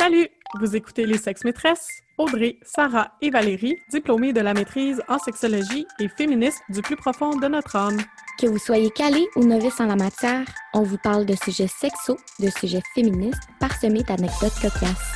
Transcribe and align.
Salut! 0.00 0.28
Vous 0.58 0.76
écoutez 0.76 1.04
Les 1.04 1.18
Sexes 1.18 1.44
Maîtresses? 1.44 2.00
Audrey, 2.16 2.56
Sarah 2.62 3.12
et 3.20 3.28
Valérie, 3.28 3.76
diplômées 3.90 4.32
de 4.32 4.40
la 4.40 4.54
maîtrise 4.54 5.02
en 5.08 5.18
sexologie 5.18 5.86
et 5.98 6.08
féministes 6.08 6.62
du 6.70 6.80
plus 6.80 6.96
profond 6.96 7.36
de 7.36 7.46
notre 7.48 7.76
âme. 7.76 7.98
Que 8.40 8.46
vous 8.46 8.56
soyez 8.56 8.88
calé 8.92 9.28
ou 9.36 9.44
novice 9.44 9.78
en 9.78 9.84
la 9.84 9.96
matière, 9.96 10.46
on 10.72 10.84
vous 10.84 10.96
parle 10.96 11.26
de 11.26 11.34
sujets 11.34 11.68
sexos, 11.68 12.16
de 12.38 12.48
sujets 12.48 12.80
féministes, 12.94 13.42
parsemés 13.58 14.02
d'anecdotes 14.02 14.58
cocasses. 14.62 15.12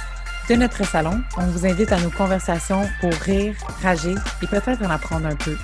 De 0.51 0.55
notre 0.55 0.85
salon, 0.85 1.19
on 1.39 1.47
vous 1.47 1.65
invite 1.65 1.91
à 1.91 1.99
nos 1.99 2.11
conversations 2.11 2.83
pour 3.01 3.13
rire, 3.23 3.55
rager 3.83 4.15
et 4.43 4.47
peut-être 4.47 4.83
en 4.83 4.91
apprendre 4.91 5.29
un 5.29 5.37
peu. 5.37 5.57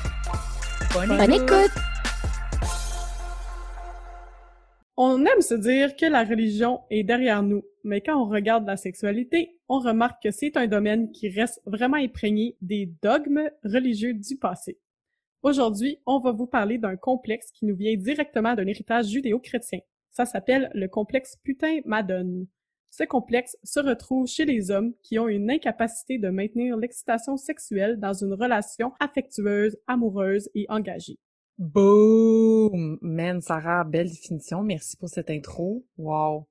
Bonne, 0.94 1.30
écoute! 1.30 1.89
On 5.12 5.26
aime 5.26 5.40
se 5.40 5.54
dire 5.54 5.96
que 5.96 6.06
la 6.06 6.22
religion 6.22 6.82
est 6.88 7.02
derrière 7.02 7.42
nous, 7.42 7.64
mais 7.82 8.00
quand 8.00 8.16
on 8.16 8.28
regarde 8.28 8.64
la 8.64 8.76
sexualité, 8.76 9.58
on 9.68 9.80
remarque 9.80 10.22
que 10.22 10.30
c'est 10.30 10.56
un 10.56 10.68
domaine 10.68 11.10
qui 11.10 11.28
reste 11.28 11.60
vraiment 11.66 11.96
imprégné 11.96 12.56
des 12.60 12.86
dogmes 13.02 13.50
religieux 13.64 14.14
du 14.14 14.36
passé. 14.36 14.78
Aujourd'hui, 15.42 15.98
on 16.06 16.20
va 16.20 16.30
vous 16.30 16.46
parler 16.46 16.78
d'un 16.78 16.94
complexe 16.94 17.50
qui 17.50 17.66
nous 17.66 17.74
vient 17.74 17.96
directement 17.96 18.54
d'un 18.54 18.68
héritage 18.68 19.08
judéo-chrétien. 19.08 19.80
Ça 20.12 20.26
s'appelle 20.26 20.70
le 20.74 20.86
complexe 20.86 21.34
putain-madone. 21.42 22.46
Ce 22.90 23.02
complexe 23.02 23.56
se 23.64 23.80
retrouve 23.80 24.28
chez 24.28 24.44
les 24.44 24.70
hommes 24.70 24.94
qui 25.02 25.18
ont 25.18 25.26
une 25.26 25.50
incapacité 25.50 26.18
de 26.18 26.28
maintenir 26.28 26.76
l'excitation 26.76 27.36
sexuelle 27.36 27.98
dans 27.98 28.12
une 28.12 28.34
relation 28.34 28.92
affectueuse, 29.00 29.76
amoureuse 29.88 30.48
et 30.54 30.66
engagée. 30.68 31.18
Boom! 31.60 32.96
Man, 33.02 33.42
Sarah, 33.42 33.84
belle 33.84 34.08
définition. 34.08 34.62
Merci 34.62 34.96
pour 34.96 35.10
cette 35.10 35.28
intro. 35.28 35.84
Wow! 35.98 36.46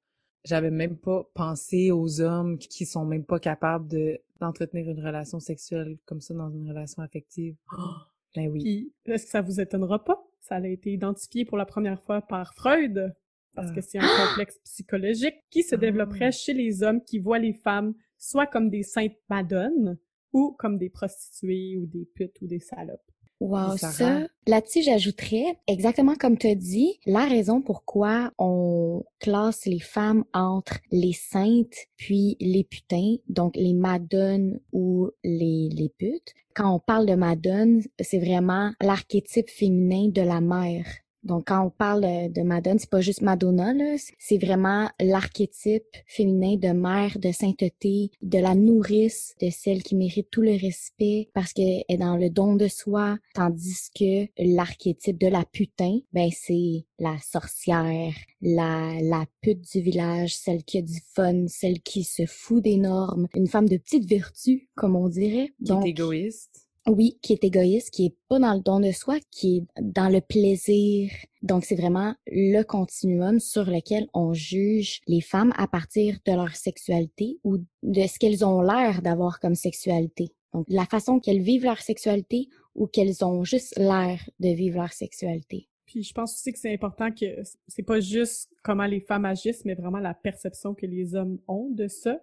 J'avais 0.45 0.69
même 0.69 0.97
pas 0.97 1.27
pensé 1.33 1.89
aux 1.89 2.21
hommes 2.21 2.59
qui 2.59 2.85
sont 2.85 3.05
même 3.05 3.25
pas 3.25 3.39
capables 3.39 3.87
de 3.87 4.21
d'entretenir 4.39 4.87
une 4.87 5.03
relation 5.03 5.39
sexuelle 5.39 5.97
comme 6.05 6.21
ça 6.21 6.35
dans 6.35 6.51
une 6.51 6.69
relation 6.69 7.01
affective. 7.01 7.55
ben 8.35 8.49
oui. 8.49 8.93
est-ce 9.05 9.25
que 9.25 9.31
ça 9.31 9.41
vous 9.41 9.59
étonnera 9.59 10.03
pas? 10.03 10.23
Ça 10.41 10.57
a 10.57 10.67
été 10.67 10.91
identifié 10.91 11.43
pour 11.43 11.57
la 11.57 11.65
première 11.65 12.03
fois 12.03 12.21
par 12.21 12.53
Freud, 12.53 13.11
parce 13.55 13.71
que 13.71 13.79
ah. 13.79 13.81
c'est 13.81 13.97
un 13.97 14.27
complexe 14.27 14.59
psychologique 14.63 15.43
qui 15.49 15.63
se 15.63 15.75
développerait 15.75 16.27
ah. 16.27 16.31
chez 16.31 16.53
les 16.53 16.83
hommes 16.83 17.03
qui 17.03 17.17
voient 17.17 17.39
les 17.39 17.53
femmes 17.53 17.95
soit 18.19 18.45
comme 18.45 18.69
des 18.69 18.83
saintes 18.83 19.17
madones 19.27 19.97
ou 20.33 20.55
comme 20.59 20.77
des 20.77 20.91
prostituées 20.91 21.77
ou 21.77 21.87
des 21.87 22.05
putes 22.05 22.39
ou 22.41 22.47
des 22.47 22.59
salopes. 22.59 23.08
Wow, 23.39 23.77
ça, 23.77 24.27
là-dessus, 24.47 24.81
j'ajouterais, 24.81 25.57
exactement 25.67 26.15
comme 26.15 26.37
tu 26.37 26.47
as 26.47 26.55
dit, 26.55 26.99
la 27.05 27.25
raison 27.25 27.61
pourquoi 27.61 28.31
on 28.37 29.03
classe 29.19 29.65
les 29.65 29.79
femmes 29.79 30.25
entre 30.33 30.79
les 30.91 31.13
saintes 31.13 31.87
puis 31.95 32.35
les 32.41 32.65
putains, 32.65 33.15
donc 33.29 33.55
les 33.55 33.73
madones 33.73 34.59
ou 34.73 35.09
les, 35.23 35.69
les 35.71 35.89
putes. 35.97 36.33
Quand 36.53 36.75
on 36.75 36.79
parle 36.79 37.05
de 37.05 37.15
madone, 37.15 37.81
c'est 38.01 38.19
vraiment 38.19 38.73
l'archétype 38.81 39.49
féminin 39.49 40.09
de 40.09 40.21
la 40.21 40.41
mère. 40.41 40.85
Donc, 41.23 41.47
quand 41.47 41.65
on 41.65 41.69
parle 41.69 42.01
de 42.01 42.41
Madone, 42.41 42.79
c'est 42.79 42.89
pas 42.89 43.01
juste 43.01 43.21
Madonna, 43.21 43.73
là, 43.73 43.95
c'est 44.17 44.37
vraiment 44.37 44.89
l'archétype 44.99 45.97
féminin 46.07 46.55
de 46.55 46.69
mère, 46.69 47.19
de 47.19 47.31
sainteté, 47.31 48.11
de 48.21 48.39
la 48.39 48.55
nourrice, 48.55 49.35
de 49.41 49.49
celle 49.49 49.83
qui 49.83 49.95
mérite 49.95 50.29
tout 50.31 50.41
le 50.41 50.55
respect 50.59 51.29
parce 51.33 51.53
qu'elle 51.53 51.83
est 51.87 51.97
dans 51.97 52.15
le 52.15 52.29
don 52.29 52.55
de 52.55 52.67
soi, 52.67 53.17
tandis 53.33 53.89
que 53.93 54.27
l'archétype 54.37 55.19
de 55.19 55.27
la 55.27 55.43
putain, 55.45 55.99
ben 56.13 56.29
c'est 56.31 56.85
la 56.99 57.17
sorcière, 57.19 58.13
la, 58.41 58.93
la 59.01 59.25
pute 59.41 59.69
du 59.71 59.81
village, 59.81 60.35
celle 60.35 60.63
qui 60.63 60.77
a 60.77 60.81
du 60.81 60.99
fun, 61.13 61.47
celle 61.47 61.81
qui 61.81 62.03
se 62.03 62.25
fout 62.25 62.63
des 62.63 62.77
normes, 62.77 63.27
une 63.35 63.47
femme 63.47 63.67
de 63.67 63.77
petite 63.77 64.09
vertu, 64.09 64.69
comme 64.75 64.95
on 64.95 65.09
dirait. 65.09 65.53
Qui 65.65 65.73
est 65.73 65.89
égoïste 65.89 66.68
oui, 66.89 67.17
qui 67.21 67.33
est 67.33 67.43
égoïste, 67.43 67.91
qui 67.91 68.07
est 68.07 68.15
pas 68.27 68.39
dans 68.39 68.53
le 68.53 68.61
don 68.61 68.79
de 68.79 68.91
soi, 68.91 69.17
qui 69.31 69.57
est 69.57 69.81
dans 69.81 70.09
le 70.09 70.21
plaisir. 70.21 71.11
Donc, 71.41 71.63
c'est 71.65 71.75
vraiment 71.75 72.15
le 72.27 72.63
continuum 72.63 73.39
sur 73.39 73.65
lequel 73.65 74.07
on 74.13 74.33
juge 74.33 75.01
les 75.07 75.21
femmes 75.21 75.53
à 75.57 75.67
partir 75.67 76.17
de 76.25 76.31
leur 76.33 76.55
sexualité 76.55 77.39
ou 77.43 77.57
de 77.83 78.07
ce 78.07 78.19
qu'elles 78.19 78.45
ont 78.45 78.61
l'air 78.61 79.01
d'avoir 79.01 79.39
comme 79.39 79.55
sexualité. 79.55 80.33
Donc, 80.53 80.65
la 80.67 80.85
façon 80.85 81.19
qu'elles 81.19 81.41
vivent 81.41 81.65
leur 81.65 81.79
sexualité 81.79 82.49
ou 82.75 82.87
qu'elles 82.87 83.23
ont 83.23 83.43
juste 83.43 83.77
l'air 83.77 84.19
de 84.39 84.49
vivre 84.49 84.79
leur 84.79 84.93
sexualité. 84.93 85.67
Puis 85.85 86.03
je 86.03 86.13
pense 86.13 86.35
aussi 86.35 86.53
que 86.53 86.59
c'est 86.59 86.71
important 86.71 87.11
que 87.11 87.25
c'est 87.67 87.83
pas 87.83 87.99
juste 87.99 88.51
comment 88.63 88.85
les 88.85 88.99
femmes 88.99 89.25
agissent, 89.25 89.65
mais 89.65 89.73
vraiment 89.73 89.97
la 89.97 90.13
perception 90.13 90.75
que 90.75 90.85
les 90.85 91.15
hommes 91.15 91.39
ont 91.47 91.69
de 91.71 91.87
ça. 91.87 92.19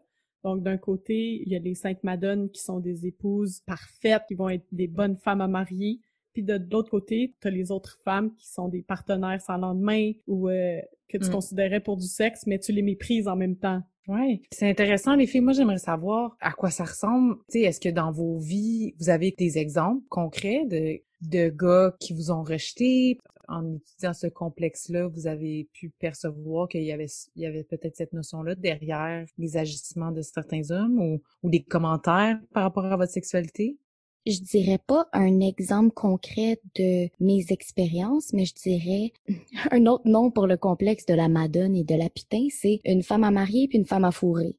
Donc, 0.46 0.62
d'un 0.62 0.76
côté, 0.76 1.42
il 1.44 1.52
y 1.52 1.56
a 1.56 1.58
les 1.58 1.74
Saintes 1.74 2.04
Madones 2.04 2.48
qui 2.50 2.62
sont 2.62 2.78
des 2.78 3.04
épouses 3.04 3.62
parfaites, 3.66 4.22
qui 4.28 4.36
vont 4.36 4.48
être 4.48 4.64
des 4.70 4.86
bonnes 4.86 5.16
femmes 5.16 5.40
à 5.40 5.48
marier. 5.48 5.98
Puis 6.34 6.44
de, 6.44 6.56
l'autre 6.70 6.88
côté, 6.88 7.34
tu 7.40 7.48
as 7.48 7.50
les 7.50 7.72
autres 7.72 7.98
femmes 8.04 8.32
qui 8.36 8.46
sont 8.46 8.68
des 8.68 8.82
partenaires 8.82 9.40
sans 9.40 9.56
lendemain 9.56 10.12
ou 10.28 10.48
euh, 10.48 10.80
que 11.08 11.18
tu 11.18 11.26
mm. 11.28 11.32
considérais 11.32 11.80
pour 11.80 11.96
du 11.96 12.06
sexe, 12.06 12.46
mais 12.46 12.60
tu 12.60 12.70
les 12.70 12.82
méprises 12.82 13.26
en 13.26 13.34
même 13.34 13.56
temps. 13.56 13.82
Ouais, 14.06 14.40
c'est 14.52 14.70
intéressant 14.70 15.16
les 15.16 15.26
filles. 15.26 15.40
Moi, 15.40 15.52
j'aimerais 15.52 15.78
savoir 15.78 16.36
à 16.38 16.52
quoi 16.52 16.70
ça 16.70 16.84
ressemble. 16.84 17.38
Tu 17.50 17.58
sais, 17.58 17.60
est-ce 17.62 17.80
que 17.80 17.88
dans 17.88 18.12
vos 18.12 18.38
vies, 18.38 18.94
vous 19.00 19.10
avez 19.10 19.34
des 19.36 19.58
exemples 19.58 20.04
concrets 20.08 20.64
de 20.66 21.00
de 21.28 21.48
gars 21.48 21.94
qui 22.00 22.12
vous 22.12 22.30
ont 22.30 22.42
rejeté. 22.42 23.18
En 23.48 23.76
étudiant 23.76 24.12
ce 24.12 24.26
complexe-là, 24.26 25.06
vous 25.06 25.28
avez 25.28 25.68
pu 25.72 25.90
percevoir 25.90 26.68
qu'il 26.68 26.82
y 26.82 26.90
avait, 26.90 27.06
il 27.36 27.42
y 27.42 27.46
avait 27.46 27.62
peut-être 27.62 27.96
cette 27.96 28.12
notion-là 28.12 28.56
derrière 28.56 29.24
les 29.38 29.56
agissements 29.56 30.10
de 30.10 30.20
certains 30.20 30.72
hommes 30.72 30.98
ou, 30.98 31.22
ou 31.44 31.50
des 31.50 31.62
commentaires 31.62 32.40
par 32.52 32.64
rapport 32.64 32.86
à 32.86 32.96
votre 32.96 33.12
sexualité? 33.12 33.78
je 34.26 34.40
dirais 34.40 34.80
pas 34.84 35.08
un 35.12 35.40
exemple 35.40 35.92
concret 35.92 36.60
de 36.74 37.08
mes 37.20 37.46
expériences, 37.50 38.32
mais 38.32 38.44
je 38.44 38.54
dirais 38.54 39.12
un 39.70 39.86
autre 39.86 40.08
nom 40.08 40.30
pour 40.30 40.46
le 40.46 40.56
complexe 40.56 41.06
de 41.06 41.14
la 41.14 41.28
madone 41.28 41.76
et 41.76 41.84
de 41.84 41.94
la 41.94 42.10
pitin, 42.10 42.48
c'est 42.50 42.80
une 42.84 43.02
femme 43.02 43.24
à 43.24 43.30
marier 43.30 43.68
puis 43.68 43.78
une 43.78 43.86
femme 43.86 44.04
à 44.04 44.10
fourrer. 44.10 44.56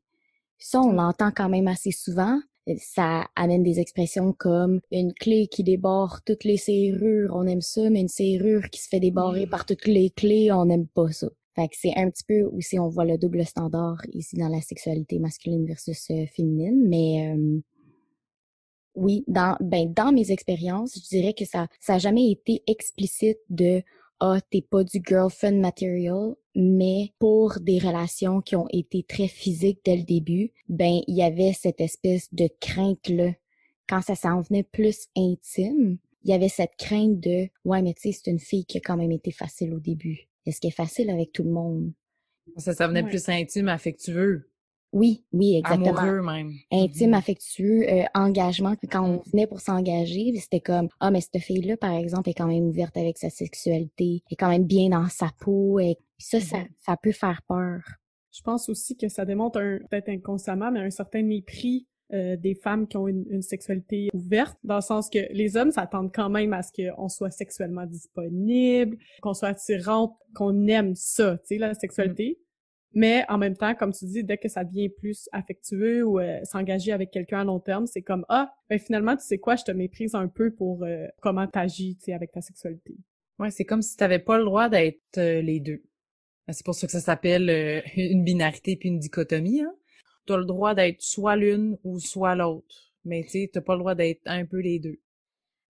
Ça, 0.57 0.81
on 0.81 0.93
l'entend 0.93 1.31
quand 1.35 1.49
même 1.49 1.67
assez 1.67 1.91
souvent, 1.91 2.39
ça 2.77 3.25
amène 3.35 3.63
des 3.63 3.79
expressions 3.79 4.33
comme 4.33 4.81
une 4.91 5.13
clé 5.13 5.47
qui 5.47 5.63
débarre 5.63 6.21
toutes 6.25 6.43
les 6.43 6.57
serrures, 6.57 7.31
on 7.33 7.47
aime 7.47 7.61
ça, 7.61 7.89
mais 7.89 8.01
une 8.01 8.07
serrure 8.07 8.69
qui 8.69 8.81
se 8.81 8.89
fait 8.89 8.99
débarrer 8.99 9.45
mm. 9.45 9.49
par 9.49 9.65
toutes 9.65 9.87
les 9.87 10.09
clés, 10.09 10.51
on 10.51 10.65
n'aime 10.65 10.87
pas 10.87 11.11
ça. 11.11 11.27
Fait 11.55 11.67
que 11.67 11.75
c'est 11.75 11.93
un 11.95 12.09
petit 12.09 12.23
peu 12.23 12.43
aussi 12.43 12.77
on 12.77 12.87
voit 12.87 13.05
le 13.05 13.17
double 13.17 13.43
standard 13.45 13.97
ici 14.13 14.35
dans 14.37 14.49
la 14.49 14.61
sexualité 14.61 15.17
masculine 15.17 15.65
versus 15.65 16.11
euh, 16.11 16.25
féminine, 16.27 16.87
mais 16.87 17.33
euh, 17.35 17.59
oui, 18.95 19.23
dans 19.27 19.57
ben 19.59 19.91
dans 19.91 20.11
mes 20.11 20.31
expériences, 20.31 20.99
je 20.99 21.07
dirais 21.07 21.33
que 21.33 21.45
ça 21.45 21.67
ça 21.79 21.95
a 21.95 21.97
jamais 21.97 22.29
été 22.29 22.63
explicite 22.67 23.39
de 23.49 23.81
ah, 24.19 24.39
t'es 24.51 24.61
pas 24.61 24.83
du 24.83 25.01
girlfriend 25.03 25.59
material, 25.59 26.35
mais 26.59 27.13
pour 27.19 27.59
des 27.61 27.77
relations 27.77 28.41
qui 28.41 28.55
ont 28.55 28.67
été 28.71 29.03
très 29.03 29.27
physiques 29.27 29.79
dès 29.85 29.95
le 29.95 30.03
début, 30.03 30.51
ben, 30.67 31.01
il 31.07 31.15
y 31.15 31.21
avait 31.21 31.53
cette 31.53 31.79
espèce 31.79 32.33
de 32.33 32.49
crainte-là. 32.59 33.33
Quand 33.87 34.01
ça 34.01 34.15
s'en 34.15 34.41
venait 34.41 34.63
plus 34.63 35.07
intime, 35.15 35.99
il 36.23 36.31
y 36.31 36.33
avait 36.33 36.49
cette 36.49 36.75
crainte 36.79 37.19
de, 37.19 37.47
ouais, 37.63 37.83
mais 37.83 37.93
tu 37.93 38.11
sais, 38.11 38.11
c'est 38.11 38.31
une 38.31 38.39
fille 38.39 38.65
qui 38.65 38.79
a 38.79 38.81
quand 38.81 38.97
même 38.97 39.11
été 39.11 39.29
facile 39.29 39.71
au 39.75 39.79
début. 39.79 40.27
Est-ce 40.47 40.59
qu'elle 40.59 40.69
est 40.69 40.71
facile 40.71 41.11
avec 41.11 41.31
tout 41.31 41.43
le 41.43 41.51
monde? 41.51 41.93
Ça, 42.57 42.73
ça 42.73 42.87
venait 42.87 43.03
plus 43.03 43.29
intime, 43.29 43.67
affectueux. 43.67 44.49
Oui, 44.93 45.23
oui, 45.33 45.55
exactement. 45.57 45.97
Amoureux 45.97 46.21
même. 46.21 46.53
Intime, 46.71 47.11
mm-hmm. 47.11 47.17
affectueux, 47.17 47.89
euh, 47.89 48.03
engagement. 48.13 48.75
Quand 48.89 49.03
on 49.03 49.17
mm-hmm. 49.17 49.31
venait 49.31 49.47
pour 49.47 49.59
s'engager, 49.59 50.33
c'était 50.39 50.61
comme 50.61 50.89
ah 50.99 51.11
mais 51.11 51.21
cette 51.21 51.41
fille-là 51.41 51.77
par 51.77 51.91
exemple 51.91 52.29
est 52.29 52.33
quand 52.33 52.47
même 52.47 52.67
ouverte 52.67 52.95
avec 52.97 53.17
sa 53.17 53.29
sexualité, 53.29 54.23
est 54.29 54.35
quand 54.35 54.49
même 54.49 54.65
bien 54.65 54.89
dans 54.89 55.07
sa 55.09 55.29
peau 55.39 55.79
et 55.79 55.97
ça, 56.17 56.39
ça, 56.39 56.57
mm-hmm. 56.57 56.67
ça 56.79 56.97
peut 56.97 57.11
faire 57.11 57.41
peur. 57.47 57.81
Je 58.31 58.41
pense 58.41 58.69
aussi 58.69 58.95
que 58.95 59.09
ça 59.09 59.25
démontre 59.25 59.59
un 59.59 59.79
peut-être 59.89 60.09
inconsciemment 60.09 60.71
mais 60.71 60.81
un 60.81 60.89
certain 60.89 61.23
mépris 61.23 61.87
euh, 62.13 62.37
des 62.37 62.55
femmes 62.55 62.87
qui 62.87 62.95
ont 62.95 63.09
une, 63.09 63.25
une, 63.29 63.41
sexualité 63.41 64.07
ouverte, 64.13 64.57
dans 64.63 64.77
le 64.77 64.81
sens 64.81 65.09
que 65.09 65.19
les 65.33 65.57
hommes 65.57 65.71
s'attendent 65.71 66.13
quand 66.13 66.29
même 66.29 66.53
à 66.53 66.63
ce 66.63 66.71
qu'on 66.71 67.09
soit 67.09 67.31
sexuellement 67.31 67.85
disponible, 67.85 68.97
qu'on 69.21 69.33
soit 69.33 69.49
attirante, 69.49 70.15
qu'on 70.33 70.67
aime 70.67 70.95
ça, 70.95 71.37
tu 71.39 71.47
sais, 71.47 71.57
la 71.57 71.73
sexualité. 71.73 72.39
Mais 72.93 73.25
en 73.29 73.37
même 73.37 73.55
temps, 73.55 73.75
comme 73.75 73.93
tu 73.93 74.05
dis, 74.05 74.23
dès 74.23 74.37
que 74.37 74.47
ça 74.47 74.63
devient 74.63 74.89
plus 74.89 75.29
affectueux 75.31 76.03
ou 76.03 76.19
euh, 76.19 76.39
s'engager 76.43 76.91
avec 76.91 77.11
quelqu'un 77.11 77.41
à 77.41 77.43
long 77.43 77.59
terme, 77.59 77.85
c'est 77.85 78.01
comme 78.01 78.25
ah, 78.29 78.53
ben 78.69 78.79
finalement, 78.79 79.15
tu 79.15 79.25
sais 79.25 79.37
quoi, 79.37 79.55
je 79.55 79.63
te 79.63 79.71
méprise 79.71 80.15
un 80.15 80.27
peu 80.27 80.51
pour 80.51 80.83
euh, 80.83 81.07
comment 81.21 81.47
t'agis, 81.47 81.97
tu 81.97 82.05
sais, 82.05 82.13
avec 82.13 82.31
ta 82.31 82.41
sexualité. 82.41 82.95
Ouais, 83.39 83.51
c'est 83.51 83.65
comme 83.65 83.81
si 83.81 83.97
t'avais 83.97 84.19
pas 84.19 84.37
le 84.37 84.45
droit 84.45 84.69
d'être 84.69 85.17
euh, 85.17 85.41
les 85.41 85.59
deux. 85.59 85.83
Ben, 86.47 86.53
c'est 86.53 86.65
pour 86.65 86.75
ça 86.75 86.87
que 86.87 86.93
ça 86.93 87.01
s'appelle 87.01 87.83
une 87.95 88.23
binarité 88.23 88.75
puis 88.75 88.89
une 88.89 88.99
dichotomie. 88.99 89.61
Hein? 89.61 89.75
T'as 90.25 90.37
le 90.37 90.45
droit 90.45 90.73
d'être 90.73 91.01
soit 91.01 91.35
l'une 91.35 91.77
ou 91.83 91.99
soit 91.99 92.35
l'autre, 92.35 92.93
mais 93.05 93.23
tu 93.23 93.29
sais, 93.31 93.49
t'as 93.51 93.61
pas 93.61 93.73
le 93.73 93.79
droit 93.79 93.95
d'être 93.95 94.21
un 94.25 94.45
peu 94.45 94.59
les 94.59 94.79
deux. 94.79 94.99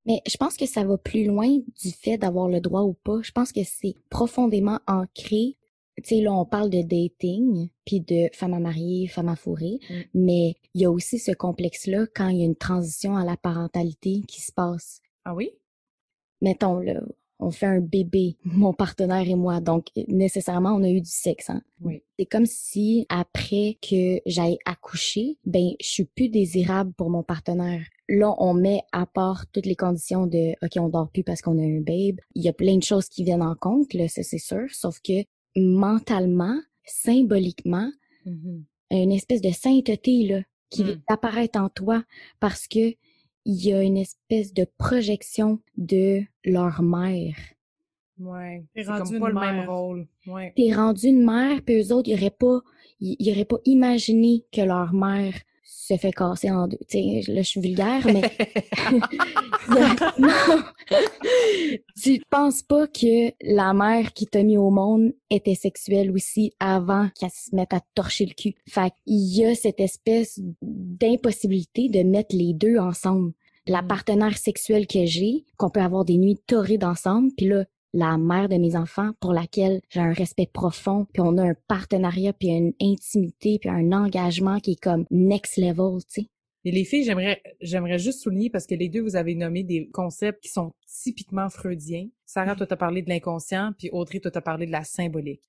Mais 0.06 0.22
je 0.25 0.38
pense 0.38 0.56
que 0.56 0.66
ça 0.66 0.86
va 0.86 0.98
plus 0.98 1.25
loin 1.25 1.58
du 1.84 1.92
fait 1.92 2.18
d'avoir 2.18 2.48
le 2.48 2.62
droit 2.62 2.84
ou 2.84 2.94
pas. 2.94 3.19
Je 3.24 3.31
pense 3.34 3.52
que 3.52 3.64
c'est 3.66 3.96
profondément 4.10 4.80
ancré 4.88 5.58
tu 6.04 6.16
sais, 6.16 6.22
là, 6.22 6.32
on 6.34 6.46
parle 6.46 6.70
de 6.70 6.82
dating, 6.82 7.70
puis 7.86 8.02
de 8.02 8.30
femme 8.34 8.54
à 8.54 8.60
marier, 8.60 9.08
femme 9.08 9.30
à 9.30 9.36
fourrer, 9.36 9.80
Mm. 9.90 9.94
mais 10.14 10.56
il 10.74 10.82
y 10.82 10.86
a 10.86 10.92
aussi 10.92 11.18
ce 11.20 11.32
complexe-là 11.32 12.06
quand 12.16 12.28
il 12.30 12.38
y 12.40 12.42
a 12.44 12.46
une 12.46 12.56
transition 12.56 13.16
à 13.18 13.26
la 13.26 13.38
parentalité 13.38 14.22
qui 14.28 14.42
se 14.42 14.52
passe. 14.52 15.02
Ah 15.26 15.34
oui? 15.34 15.52
Mettons, 16.42 16.80
là, 16.80 17.02
on 17.40 17.52
fait 17.52 17.66
un 17.68 17.80
bébé, 17.82 18.38
mon 18.46 18.74
partenaire 18.74 19.28
et 19.28 19.36
moi, 19.36 19.60
donc 19.60 19.88
nécessairement, 20.08 20.72
on 20.74 20.84
a 20.84 20.90
eu 20.90 21.02
du 21.02 21.10
sexe, 21.10 21.50
hein. 21.50 21.62
Oui. 21.82 22.02
C'est 22.18 22.26
comme 22.26 22.46
si 22.48 23.06
après 23.10 23.78
que 23.82 24.20
j'aille 24.26 24.58
accoucher, 24.66 25.38
ben 25.46 25.72
je 25.80 25.88
suis 25.88 26.06
plus 26.06 26.30
désirable 26.30 26.94
pour 26.94 27.10
mon 27.10 27.24
partenaire. 27.24 27.84
Là, 28.10 28.34
on 28.40 28.54
met 28.54 28.82
à 28.92 29.06
part 29.06 29.46
toutes 29.52 29.66
les 29.66 29.76
conditions 29.76 30.26
de 30.28 30.54
OK, 30.64 30.72
on 30.78 30.90
dort 30.90 31.10
plus 31.12 31.24
parce 31.24 31.42
qu'on 31.42 31.58
a 31.60 31.62
un 31.62 31.82
babe. 31.82 32.20
Il 32.36 32.44
y 32.44 32.48
a 32.50 32.54
plein 32.54 32.78
de 32.78 32.84
choses 32.84 33.10
qui 33.10 33.24
viennent 33.24 33.44
en 33.44 33.56
compte, 33.56 33.94
là, 33.94 34.08
c'est 34.08 34.24
sûr, 34.40 34.66
sauf 34.72 35.00
que 35.02 35.24
mentalement, 35.57 36.59
symboliquement, 36.86 37.92
Mhm. 38.25 38.63
une 38.92 39.12
espèce 39.12 39.42
de 39.42 39.51
sainteté 39.51 40.24
là 40.27 40.42
qui 40.69 40.83
Mm. 40.83 40.86
vient 40.88 41.01
apparaître 41.07 41.59
en 41.59 41.69
toi 41.69 42.04
parce 42.39 42.68
que 42.68 42.94
il 43.50 43.65
y 43.65 43.71
a 43.74 43.81
une 43.81 43.95
espèce 43.98 44.54
de 44.54 44.65
projection 44.77 45.59
de 45.77 46.21
leur 46.44 46.81
mère. 46.83 47.36
Ouais. 48.19 48.65
T'es 48.75 48.83
rendu 48.83 49.12
comme 49.12 49.19
pas 49.19 49.30
une 49.30 49.36
le 49.36 49.39
même 49.39 49.56
mère. 49.57 49.71
rôle. 49.71 50.07
Ouais. 50.25 50.51
T'es 50.56 50.74
rendu 50.74 51.07
une 51.07 51.24
mère, 51.24 51.62
puis 51.63 51.75
eux 51.81 51.94
autres, 51.94 52.09
ils 52.09 52.15
auraient 52.15 52.30
pas, 52.30 52.59
ils, 53.00 53.15
ils 53.19 53.31
auraient 53.31 53.45
pas 53.45 53.59
imaginé 53.65 54.44
que 54.51 54.62
leur 54.62 54.94
mère 54.94 55.33
se 55.88 55.98
fait 55.98 56.12
casser 56.12 56.51
en 56.51 56.68
deux. 56.68 56.78
Tu 56.89 57.22
sais, 57.24 57.31
là, 57.31 57.42
je 57.42 57.48
suis 57.48 57.62
vulgaire, 57.62 58.06
mais 58.06 58.22
non. 59.69 60.28
tu 62.01 62.22
penses 62.30 62.62
pas 62.62 62.88
que 62.88 63.31
la 63.42 63.74
mère 63.74 64.13
qui 64.13 64.25
t'a 64.25 64.44
mis 64.44 64.57
au 64.57 64.69
monde 64.69 65.13
était 65.30 65.56
sexuelle 65.56 66.12
aussi 66.12 66.51
avant 66.60 67.10
qu'elle 67.19 67.30
se 67.31 67.56
mette 67.56 67.74
à 67.74 67.80
te 67.80 67.86
torcher 67.95 68.25
le 68.25 68.34
cul? 68.34 68.56
Fait 68.68 68.92
qu'il 69.06 69.16
y 69.16 69.45
a 69.45 69.56
cette 69.56 69.80
espèce 69.80 70.39
d'impossibilité 70.62 71.90
de 71.90 72.04
mettre 72.04 72.36
les 72.36 72.54
deux 72.54 72.78
ensemble. 72.78 73.33
La 73.68 73.81
Mm. 73.81 73.88
partenaire 73.88 74.38
sexuelle 74.38 74.88
que 74.88 75.06
j'ai, 75.06 75.45
qu'on 75.57 75.69
peut 75.69 75.81
avoir 75.81 76.06
des 76.06 76.18
nuits 76.18 76.40
torrides 76.48 76.86
ensemble, 76.86 77.31
puis 77.36 77.48
là, 77.48 77.66
la 77.94 78.18
mère 78.18 78.50
de 78.50 78.56
mes 78.56 78.75
enfants 78.75 79.12
pour 79.19 79.34
laquelle 79.34 79.81
j'ai 79.89 80.00
un 80.00 80.13
respect 80.13 80.50
profond, 80.51 81.06
puis 81.13 81.22
on 81.22 81.38
a 81.38 81.44
un 81.44 81.56
partenariat, 81.68 82.34
puis 82.34 82.50
une 82.50 82.74
intimité, 82.81 83.57
puis 83.60 83.69
un 83.69 83.92
engagement 83.92 84.60
qui 84.60 84.72
est 84.72 84.81
comme 84.81 85.06
next 85.12 85.57
level, 85.57 86.01
tu 86.10 86.22
sais. 86.22 86.28
Et 86.66 86.72
les 86.72 86.84
filles, 86.84 87.06
j'aimerais, 87.06 87.42
j'aimerais 87.62 87.98
juste 87.98 88.22
souligner 88.22 88.50
parce 88.50 88.68
que 88.68 88.75
les 88.75 88.89
deux, 88.89 89.01
vous 89.01 89.16
avez 89.16 89.36
nommé 89.36 89.63
des 89.63 89.88
concepts 89.88 90.44
qui 90.44 90.50
sont 90.50 90.74
typiquement 91.01 91.50
freudiens. 91.50 92.10
Sarah, 92.25 92.56
toi, 92.56 92.68
t'as 92.68 92.75
parlé 92.75 93.01
de 93.01 93.10
l'inconscient, 93.10 93.72
puis 93.78 93.90
Audrey, 93.92 94.19
toi, 94.19 94.31
t'as 94.31 94.42
parlé 94.42 94.66
de 94.66 94.72
la 94.72 94.83
symbolique. 94.83 95.44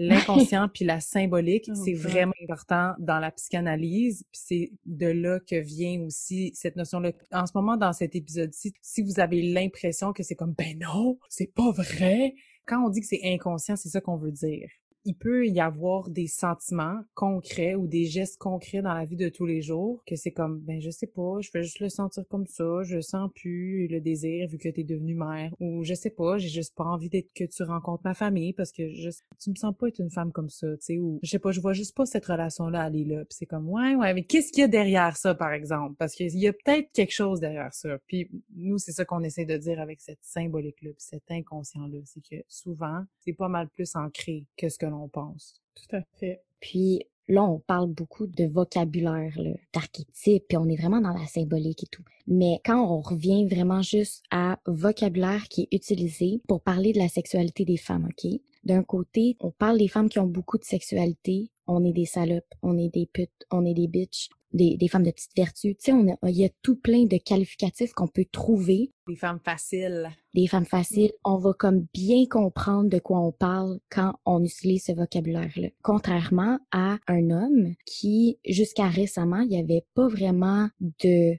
L'inconscient 0.00 0.68
puis 0.72 0.84
la 0.84 1.00
symbolique, 1.00 1.66
Oh 1.68 1.74
c'est 1.84 1.94
vraiment 1.94 2.32
important 2.42 2.94
dans 2.98 3.18
la 3.18 3.30
psychanalyse, 3.30 4.24
puis 4.32 4.40
c'est 4.44 4.72
de 4.86 5.06
là 5.06 5.40
que 5.40 5.56
vient 5.56 6.00
aussi 6.02 6.52
cette 6.54 6.76
notion-là. 6.76 7.12
En 7.32 7.46
ce 7.46 7.52
moment, 7.54 7.76
dans 7.76 7.92
cet 7.92 8.14
épisode-ci, 8.14 8.72
si 8.80 9.02
vous 9.02 9.20
avez 9.20 9.42
l'impression 9.42 10.12
que 10.12 10.22
c'est 10.22 10.34
comme, 10.34 10.54
ben 10.56 10.78
non, 10.78 11.18
c'est 11.28 11.52
pas 11.52 11.70
vrai. 11.70 12.34
Quand 12.66 12.84
on 12.84 12.88
dit 12.88 13.00
que 13.00 13.06
c'est 13.06 13.20
inconscient, 13.24 13.76
c'est 13.76 13.88
ça 13.88 14.00
qu'on 14.00 14.16
veut 14.16 14.32
dire 14.32 14.68
il 15.04 15.14
peut 15.14 15.46
y 15.46 15.60
avoir 15.60 16.10
des 16.10 16.26
sentiments 16.26 17.00
concrets 17.14 17.74
ou 17.74 17.86
des 17.86 18.04
gestes 18.04 18.38
concrets 18.38 18.82
dans 18.82 18.94
la 18.94 19.04
vie 19.04 19.16
de 19.16 19.28
tous 19.28 19.46
les 19.46 19.62
jours 19.62 20.02
que 20.06 20.16
c'est 20.16 20.30
comme 20.30 20.60
ben 20.60 20.80
je 20.80 20.90
sais 20.90 21.06
pas 21.06 21.40
je 21.40 21.50
vais 21.54 21.62
juste 21.62 21.80
le 21.80 21.88
sentir 21.88 22.24
comme 22.28 22.46
ça 22.46 22.82
je 22.82 23.00
sens 23.00 23.30
plus 23.34 23.88
le 23.88 24.00
désir 24.00 24.48
vu 24.48 24.58
que 24.58 24.68
t'es 24.68 24.84
devenue 24.84 25.14
mère 25.14 25.52
ou 25.58 25.84
je 25.84 25.94
sais 25.94 26.10
pas 26.10 26.36
j'ai 26.38 26.48
juste 26.48 26.74
pas 26.74 26.84
envie 26.84 27.08
d'être 27.08 27.32
que 27.34 27.44
tu 27.44 27.62
rencontres 27.62 28.02
ma 28.04 28.14
famille 28.14 28.52
parce 28.52 28.72
que 28.72 28.92
je, 28.92 29.10
tu 29.40 29.50
me 29.50 29.54
sens 29.54 29.74
pas 29.76 29.88
être 29.88 30.00
une 30.00 30.10
femme 30.10 30.32
comme 30.32 30.50
ça 30.50 30.66
tu 30.76 30.84
sais 30.84 30.98
ou 30.98 31.18
je 31.22 31.30
sais 31.30 31.38
pas 31.38 31.50
je 31.50 31.60
vois 31.60 31.72
juste 31.72 31.96
pas 31.96 32.04
cette 32.04 32.26
relation 32.26 32.68
là 32.68 32.82
aller 32.82 33.04
là 33.04 33.24
c'est 33.30 33.46
comme 33.46 33.68
ouais 33.68 33.94
ouais 33.94 34.12
mais 34.12 34.24
qu'est-ce 34.24 34.52
qu'il 34.52 34.60
y 34.60 34.64
a 34.64 34.68
derrière 34.68 35.16
ça 35.16 35.34
par 35.34 35.52
exemple? 35.52 35.94
Parce 35.98 36.14
qu'il 36.14 36.36
y 36.38 36.48
a 36.48 36.52
peut-être 36.52 36.90
quelque 36.92 37.12
chose 37.12 37.40
derrière 37.40 37.72
ça 37.72 37.96
puis 38.06 38.30
nous 38.54 38.78
c'est 38.78 38.92
ça 38.92 39.04
qu'on 39.04 39.22
essaie 39.22 39.46
de 39.46 39.56
dire 39.56 39.80
avec 39.80 40.00
cette 40.00 40.22
symbolique 40.22 40.82
là 40.82 40.90
cet 40.98 41.30
inconscient 41.30 41.86
là 41.86 41.98
c'est 42.04 42.20
que 42.20 42.42
souvent 42.48 43.04
c'est 43.20 43.32
pas 43.32 43.48
mal 43.48 43.68
plus 43.68 43.96
ancré 43.96 44.44
que 44.56 44.68
ce 44.68 44.78
que 44.78 44.89
l'on 44.90 45.08
pense. 45.08 45.60
Tout 45.74 45.96
à 45.96 46.02
fait. 46.18 46.42
Puis 46.60 47.06
là, 47.28 47.42
on 47.44 47.58
parle 47.58 47.88
beaucoup 47.88 48.26
de 48.26 48.44
vocabulaire, 48.44 49.32
là, 49.36 49.52
d'archétypes, 49.72 50.44
puis 50.48 50.56
on 50.58 50.68
est 50.68 50.76
vraiment 50.76 51.00
dans 51.00 51.16
la 51.16 51.26
symbolique 51.26 51.84
et 51.84 51.88
tout. 51.90 52.04
Mais 52.26 52.60
quand 52.64 52.80
on 52.82 53.00
revient 53.00 53.46
vraiment 53.46 53.82
juste 53.82 54.24
à 54.30 54.58
vocabulaire 54.66 55.48
qui 55.48 55.62
est 55.62 55.74
utilisé 55.74 56.40
pour 56.46 56.60
parler 56.60 56.92
de 56.92 56.98
la 56.98 57.08
sexualité 57.08 57.64
des 57.64 57.76
femmes, 57.76 58.08
OK? 58.10 58.30
D'un 58.64 58.82
côté, 58.82 59.36
on 59.40 59.50
parle 59.50 59.78
des 59.78 59.88
femmes 59.88 60.10
qui 60.10 60.18
ont 60.18 60.26
beaucoup 60.26 60.58
de 60.58 60.64
sexualité. 60.64 61.50
On 61.66 61.82
est 61.84 61.92
des 61.94 62.04
salopes, 62.04 62.54
on 62.62 62.76
est 62.76 62.92
des 62.92 63.06
putes, 63.06 63.46
on 63.50 63.64
est 63.64 63.74
des 63.74 63.86
bitches, 63.86 64.28
des, 64.52 64.76
des 64.76 64.88
femmes 64.88 65.04
de 65.04 65.10
petite 65.10 65.30
vertu. 65.36 65.74
Tu 65.76 65.80
sais, 65.80 65.92
on 65.92 66.08
a- 66.12 66.28
il 66.28 66.36
y 66.36 66.44
a 66.44 66.48
tout 66.62 66.76
plein 66.76 67.04
de 67.04 67.16
qualificatifs 67.16 67.92
qu'on 67.92 68.08
peut 68.08 68.24
trouver 68.30 68.90
Les 69.06 69.16
femmes 69.16 69.38
faciles. 69.44 70.10
des 70.34 70.46
femmes 70.46 70.64
faciles, 70.64 71.12
on 71.24 71.36
va 71.36 71.52
comme 71.52 71.86
bien 71.94 72.26
comprendre 72.26 72.88
de 72.90 72.98
quoi 72.98 73.20
on 73.20 73.32
parle 73.32 73.78
quand 73.90 74.14
on 74.24 74.42
utilise 74.44 74.84
ce 74.84 74.92
vocabulaire-là. 74.92 75.68
Contrairement 75.82 76.58
à 76.72 76.98
un 77.06 77.30
homme 77.30 77.74
qui, 77.86 78.38
jusqu'à 78.46 78.88
récemment, 78.88 79.40
il 79.40 79.48
n'y 79.48 79.58
avait 79.60 79.84
pas 79.94 80.08
vraiment 80.08 80.68
de... 81.02 81.36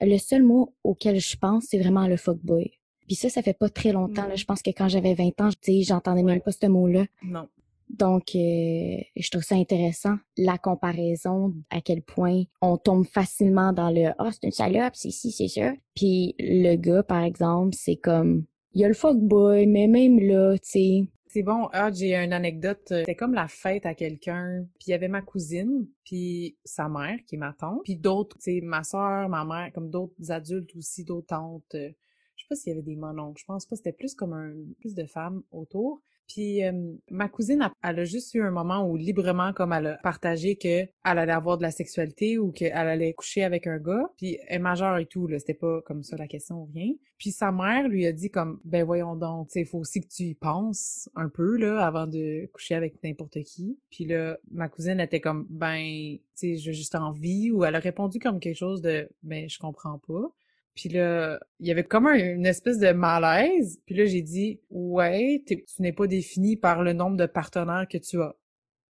Le 0.00 0.18
seul 0.18 0.42
mot 0.42 0.74
auquel 0.82 1.20
je 1.20 1.36
pense, 1.36 1.66
c'est 1.70 1.78
vraiment 1.78 2.06
le 2.08 2.16
fuckboy. 2.16 2.72
Puis 3.06 3.16
ça, 3.16 3.28
ça 3.28 3.42
fait 3.42 3.52
pas 3.56 3.68
très 3.68 3.92
longtemps. 3.92 4.26
Là. 4.26 4.34
Je 4.34 4.44
pense 4.44 4.60
que 4.62 4.70
quand 4.70 4.88
j'avais 4.88 5.14
20 5.14 5.40
ans, 5.40 5.50
j'entendais 5.82 6.22
même 6.22 6.40
pas 6.40 6.52
ce 6.52 6.66
mot-là. 6.66 7.04
Non. 7.22 7.48
Donc, 7.90 8.34
euh, 8.34 8.96
je 9.16 9.30
trouve 9.30 9.42
ça 9.42 9.54
intéressant, 9.54 10.16
la 10.36 10.58
comparaison, 10.58 11.54
à 11.70 11.80
quel 11.80 12.02
point 12.02 12.42
on 12.60 12.76
tombe 12.76 13.06
facilement 13.06 13.72
dans 13.72 13.90
le 13.90 14.10
«Ah, 14.18 14.30
c'est 14.32 14.44
une 14.44 14.52
salope, 14.52 14.94
c'est 14.94 15.10
ci, 15.10 15.30
c'est 15.30 15.48
ça». 15.48 15.72
Puis 15.94 16.34
le 16.38 16.76
gars, 16.76 17.02
par 17.02 17.22
exemple, 17.22 17.74
c'est 17.74 17.96
comme 17.96 18.44
«Il 18.72 18.80
y 18.80 18.84
a 18.84 18.88
le 18.88 18.94
fuckboy, 18.94 19.66
mais 19.66 19.86
même 19.86 20.18
là, 20.18 20.56
tu 20.58 20.68
sais... 20.68 21.04
C'est 21.28 21.42
bon. 21.42 21.68
Ah, 21.72 21.90
j'ai 21.92 22.14
une 22.14 22.32
anecdote. 22.32 22.82
C'était 22.86 23.16
comme 23.16 23.34
la 23.34 23.48
fête 23.48 23.86
à 23.86 23.94
quelqu'un. 23.94 24.64
Puis 24.78 24.88
il 24.88 24.90
y 24.90 24.94
avait 24.94 25.08
ma 25.08 25.20
cousine, 25.20 25.88
puis 26.04 26.56
sa 26.64 26.88
mère, 26.88 27.18
qui 27.26 27.34
est 27.34 27.38
ma 27.38 27.52
tante, 27.52 27.80
puis 27.82 27.96
d'autres, 27.96 28.38
tu 28.38 28.52
sais, 28.52 28.60
ma 28.60 28.84
soeur, 28.84 29.28
ma 29.28 29.44
mère, 29.44 29.72
comme 29.72 29.90
d'autres 29.90 30.30
adultes 30.30 30.74
aussi, 30.76 31.02
d'autres 31.02 31.26
tantes. 31.26 31.74
Euh, 31.74 31.90
Je 32.36 32.42
sais 32.42 32.46
pas 32.48 32.54
s'il 32.54 32.70
y 32.70 32.72
avait 32.72 32.82
des 32.82 32.96
mononcles. 32.96 33.40
Je 33.40 33.46
pense 33.46 33.66
pas. 33.66 33.74
C'était 33.74 33.92
plus 33.92 34.14
comme 34.14 34.32
un 34.32 34.52
plus 34.78 34.94
de 34.94 35.06
femmes 35.06 35.42
autour. 35.50 36.00
Puis 36.28 36.62
ma 37.10 37.28
cousine, 37.28 37.68
elle, 37.82 38.00
a 38.00 38.04
juste 38.04 38.34
eu 38.34 38.42
un 38.42 38.50
moment 38.50 38.88
où 38.88 38.96
librement, 38.96 39.52
comme 39.52 39.72
elle 39.72 39.86
a 39.86 39.98
partagé 40.02 40.56
que 40.56 40.68
elle 40.68 40.88
allait 41.04 41.32
avoir 41.32 41.58
de 41.58 41.62
la 41.62 41.70
sexualité 41.70 42.38
ou 42.38 42.50
qu'elle 42.50 42.72
allait 42.72 43.12
coucher 43.14 43.44
avec 43.44 43.66
un 43.66 43.78
gars. 43.78 44.10
Puis 44.16 44.38
elle 44.48 44.56
est 44.56 44.58
majeure 44.58 44.98
et 44.98 45.06
tout, 45.06 45.26
là. 45.26 45.38
C'était 45.38 45.54
pas 45.54 45.82
comme 45.82 46.02
ça 46.02 46.16
la 46.16 46.26
question 46.26 46.62
ou 46.62 46.70
rien. 46.72 46.92
Puis 47.18 47.30
sa 47.30 47.52
mère 47.52 47.88
lui 47.88 48.06
a 48.06 48.12
dit 48.12 48.30
comme, 48.30 48.60
ben 48.64 48.84
voyons 48.84 49.16
donc, 49.16 49.50
il 49.54 49.66
faut 49.66 49.78
aussi 49.78 50.00
que 50.00 50.08
tu 50.08 50.24
y 50.24 50.34
penses 50.34 51.08
un 51.14 51.28
peu, 51.28 51.56
là, 51.56 51.86
avant 51.86 52.06
de 52.06 52.46
coucher 52.52 52.74
avec 52.74 53.02
n'importe 53.02 53.42
qui. 53.42 53.78
Puis 53.90 54.04
là, 54.04 54.36
ma 54.50 54.68
cousine 54.68 55.00
était 55.00 55.20
comme, 55.20 55.46
ben, 55.48 55.78
tu 55.78 56.20
sais, 56.34 56.56
j'ai 56.56 56.72
juste 56.72 56.94
envie. 56.94 57.50
Ou 57.50 57.64
elle 57.64 57.74
a 57.76 57.80
répondu 57.80 58.18
comme 58.18 58.40
quelque 58.40 58.56
chose 58.56 58.82
de, 58.82 59.08
ben, 59.22 59.48
je 59.48 59.58
comprends 59.58 60.00
pas. 60.06 60.32
Puis 60.74 60.88
là, 60.88 61.38
il 61.60 61.66
y 61.66 61.70
avait 61.70 61.84
comme 61.84 62.06
un- 62.06 62.34
une 62.34 62.46
espèce 62.46 62.78
de 62.78 62.90
malaise. 62.92 63.80
Puis 63.86 63.94
là, 63.94 64.04
j'ai 64.06 64.22
dit, 64.22 64.60
ouais, 64.70 65.42
tu 65.46 65.62
n'es 65.80 65.92
pas 65.92 66.06
défini 66.06 66.56
par 66.56 66.82
le 66.82 66.92
nombre 66.92 67.16
de 67.16 67.26
partenaires 67.26 67.86
que 67.88 67.98
tu 67.98 68.20
as. 68.20 68.34